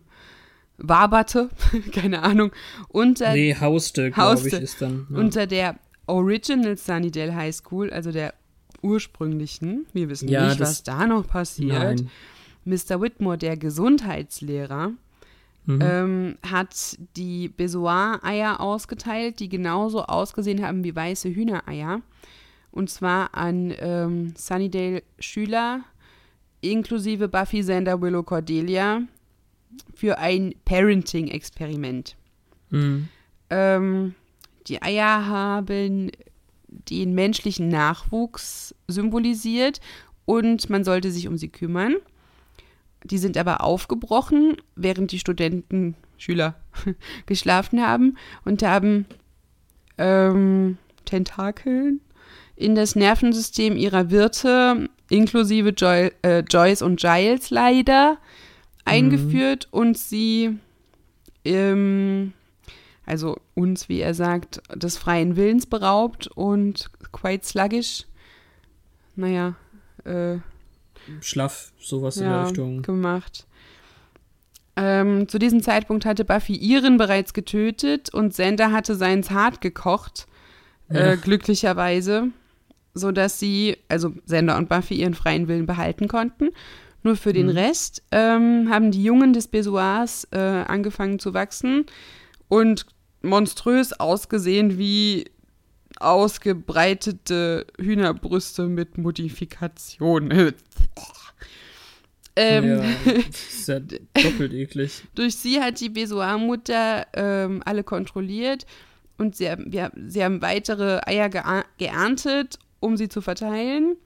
[0.78, 1.50] waberte,
[1.92, 2.52] keine Ahnung,
[2.88, 3.32] unter.
[3.32, 5.06] Nee, hauste, glaube ich, ist dann.
[5.10, 5.18] Ja.
[5.18, 8.34] Unter der Original Sunnydale High School, also der
[8.82, 9.86] ursprünglichen.
[9.92, 11.72] Wir wissen ja, nicht, was da noch passiert.
[11.72, 12.10] Nein.
[12.64, 13.00] Mr.
[13.00, 14.92] Whitmore, der Gesundheitslehrer,
[15.66, 15.78] mhm.
[15.80, 22.02] ähm, hat die Besoir-Eier ausgeteilt, die genauso ausgesehen haben wie weiße Hühnereier.
[22.74, 25.84] Und zwar an ähm, Sunnydale-Schüler,
[26.60, 29.02] inklusive Buffy, Sander, Willow, Cordelia,
[29.94, 32.16] für ein Parenting-Experiment.
[32.70, 33.08] Mhm.
[33.50, 34.14] Ähm,
[34.66, 36.10] die Eier haben
[36.66, 39.80] den menschlichen Nachwuchs symbolisiert
[40.24, 41.94] und man sollte sich um sie kümmern.
[43.04, 46.56] Die sind aber aufgebrochen, während die Studenten, Schüler,
[47.26, 49.06] geschlafen haben und haben
[49.96, 52.00] ähm, Tentakeln
[52.56, 58.18] in das Nervensystem ihrer Wirte, inklusive Joy, äh, Joyce und Giles leider,
[58.84, 59.78] eingeführt mhm.
[59.78, 60.58] und sie,
[61.44, 62.32] ähm,
[63.06, 68.06] also uns, wie er sagt, des freien Willens beraubt und quite sluggish,
[69.16, 69.54] naja,
[70.04, 70.36] äh,
[71.20, 72.82] schlaff, sowas ja, in der Richtung.
[72.82, 73.46] gemacht.
[74.76, 80.26] Ähm, zu diesem Zeitpunkt hatte Buffy ihren bereits getötet und Sander hatte seinen zart gekocht,
[80.88, 82.28] äh, glücklicherweise,
[82.94, 86.50] sodass sie, also Sander und Buffy, ihren freien Willen behalten konnten.
[87.02, 87.52] Nur für den mhm.
[87.52, 91.84] Rest ähm, haben die Jungen des Besoirs äh, angefangen zu wachsen
[92.48, 92.86] und
[93.20, 95.26] monströs ausgesehen wie
[96.00, 100.30] ausgebreitete Hühnerbrüste mit Modifikation.
[102.36, 105.02] ähm, ja, ist ja doppelt eklig.
[105.14, 108.66] Durch sie hat die Besoar-Mutter ähm, alle kontrolliert
[109.18, 111.28] und sie wir, sie haben weitere Eier
[111.78, 113.96] geerntet, um sie zu verteilen.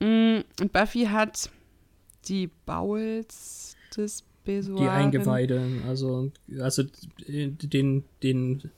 [0.00, 1.50] Mm, und Buffy hat
[2.28, 4.84] die Bowels des Besoaren.
[4.84, 6.30] Die Eingeweide, also,
[6.60, 6.84] also
[7.26, 8.70] den, den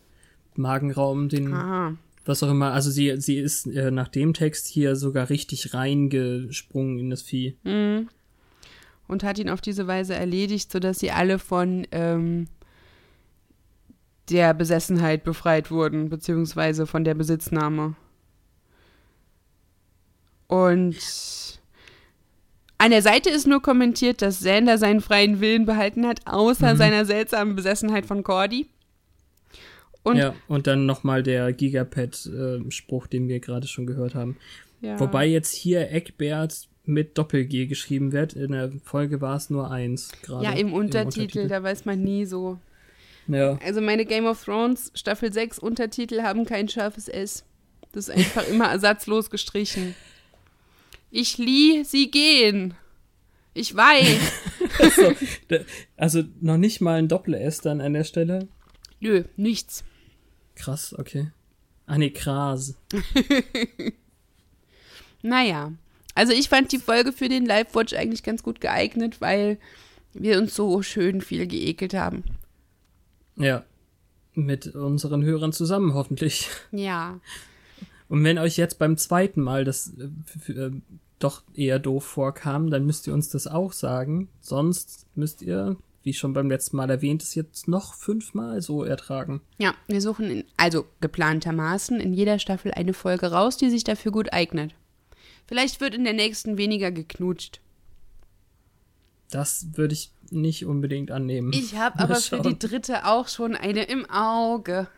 [0.57, 1.53] Magenraum, den.
[1.53, 1.97] Aha.
[2.24, 2.72] Was auch immer.
[2.72, 7.57] Also sie, sie ist äh, nach dem Text hier sogar richtig reingesprungen in das Vieh.
[7.64, 8.09] Mhm.
[9.09, 12.47] Und hat ihn auf diese Weise erledigt, sodass sie alle von ähm,
[14.28, 17.97] der Besessenheit befreit wurden, beziehungsweise von der Besitznahme.
[20.51, 20.97] Und
[22.79, 26.79] an der Seite ist nur kommentiert, dass Sander seinen freien Willen behalten hat, außer mhm.
[26.79, 28.67] seiner seltsamen Besessenheit von Cordy.
[30.03, 34.39] Und ja, und dann nochmal der Gigapad-Spruch, den wir gerade schon gehört haben.
[34.81, 34.99] Ja.
[34.99, 38.33] Wobei jetzt hier Eckbert mit Doppel-G geschrieben wird.
[38.33, 40.45] In der Folge war es nur eins gerade.
[40.45, 42.59] Ja, im Untertitel, im Untertitel, da weiß man nie so.
[43.29, 43.57] Ja.
[43.65, 47.45] Also meine Game of Thrones Staffel 6 Untertitel haben kein scharfes S.
[47.93, 49.95] Das ist einfach immer ersatzlos gestrichen.
[51.11, 52.75] Ich lie sie gehen.
[53.53, 54.33] Ich weiß.
[54.79, 55.13] also,
[55.97, 58.49] also noch nicht mal ein Doppel-S dann an der Stelle?
[59.01, 59.85] Nö, nichts.
[60.55, 61.31] Krass, okay.
[61.87, 62.77] Ah nee, Kras.
[65.23, 65.73] naja.
[66.15, 69.59] Also ich fand die Folge für den Live-Watch eigentlich ganz gut geeignet, weil
[70.13, 72.25] wir uns so schön viel geekelt haben.
[73.37, 73.65] Ja.
[74.35, 76.49] Mit unseren Hörern zusammen, hoffentlich.
[76.71, 77.21] Ja.
[78.11, 80.73] Und wenn euch jetzt beim zweiten Mal das äh, äh,
[81.21, 84.29] doch eher doof vorkam, dann müsst ihr uns das auch sagen.
[84.41, 89.43] Sonst müsst ihr wie schon beim letzten Mal erwähnt, ist jetzt noch fünfmal so ertragen.
[89.59, 94.11] Ja, wir suchen in, also geplantermaßen in jeder Staffel eine Folge raus, die sich dafür
[94.11, 94.75] gut eignet.
[95.47, 97.61] Vielleicht wird in der nächsten weniger geknutscht.
[99.31, 101.53] Das würde ich nicht unbedingt annehmen.
[101.53, 104.89] Ich habe aber für die dritte auch schon eine im Auge.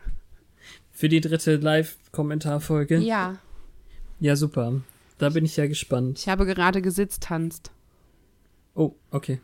[0.93, 2.99] Für die dritte Live-Kommentarfolge?
[2.99, 3.37] Ja.
[4.19, 4.81] Ja, super.
[5.17, 6.19] Da bin ich ja gespannt.
[6.19, 7.71] Ich habe gerade gesitzt tanzt.
[8.75, 9.41] Oh, okay.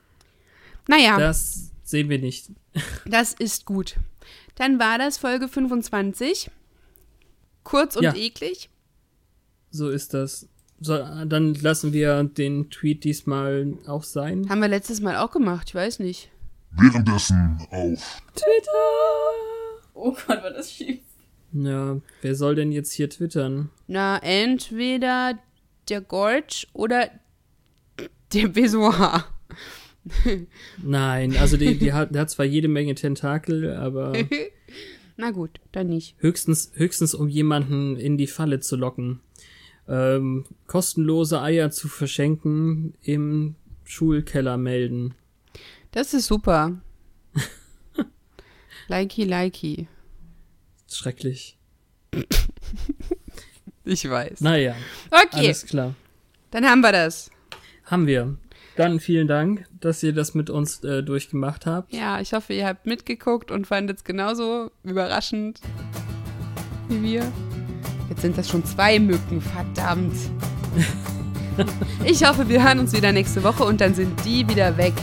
[0.87, 1.17] Naja.
[1.17, 2.51] Das sehen wir nicht.
[3.05, 3.95] Das ist gut.
[4.55, 6.51] Dann war das Folge 25.
[7.63, 8.13] Kurz und ja.
[8.13, 8.69] eklig.
[9.71, 10.47] So ist das.
[10.79, 14.47] So, dann lassen wir den Tweet diesmal auch sein.
[14.49, 16.29] Haben wir letztes Mal auch gemacht, ich weiß nicht.
[16.71, 18.71] Währenddessen auf Twitter.
[19.93, 20.99] Oh Gott, war das schief.
[21.51, 23.69] Ja, wer soll denn jetzt hier twittern?
[23.87, 25.39] Na, entweder
[25.89, 27.09] der Gorge oder
[28.33, 29.25] der Besoir.
[30.81, 34.13] Nein, also die, die hat, der hat zwar jede Menge Tentakel, aber.
[35.17, 36.15] Na gut, dann nicht.
[36.19, 39.19] Höchstens, höchstens um jemanden in die Falle zu locken.
[39.87, 45.15] Ähm, kostenlose Eier zu verschenken im Schulkeller melden.
[45.91, 46.79] Das ist super.
[48.87, 49.87] likey, likey.
[50.89, 51.57] Schrecklich.
[53.85, 54.41] ich weiß.
[54.41, 54.75] Naja.
[55.09, 55.27] Okay.
[55.31, 55.95] Alles klar.
[56.51, 57.29] Dann haben wir das.
[57.85, 58.37] Haben wir.
[58.75, 61.93] Dann vielen Dank, dass ihr das mit uns äh, durchgemacht habt.
[61.93, 65.59] Ja, ich hoffe, ihr habt mitgeguckt und fandet es genauso überraschend
[66.87, 67.31] wie wir.
[68.09, 70.15] Jetzt sind das schon zwei Mücken, verdammt.
[72.05, 74.93] ich hoffe, wir hören uns wieder nächste Woche und dann sind die wieder weg.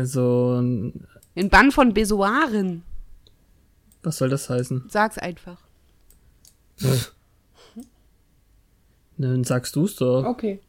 [0.00, 0.56] Also.
[1.34, 2.84] In Bann von Besoaren.
[4.02, 4.84] Was soll das heißen?
[4.88, 5.58] Sag's einfach.
[9.18, 10.24] Dann sagst du's doch.
[10.24, 10.60] Okay.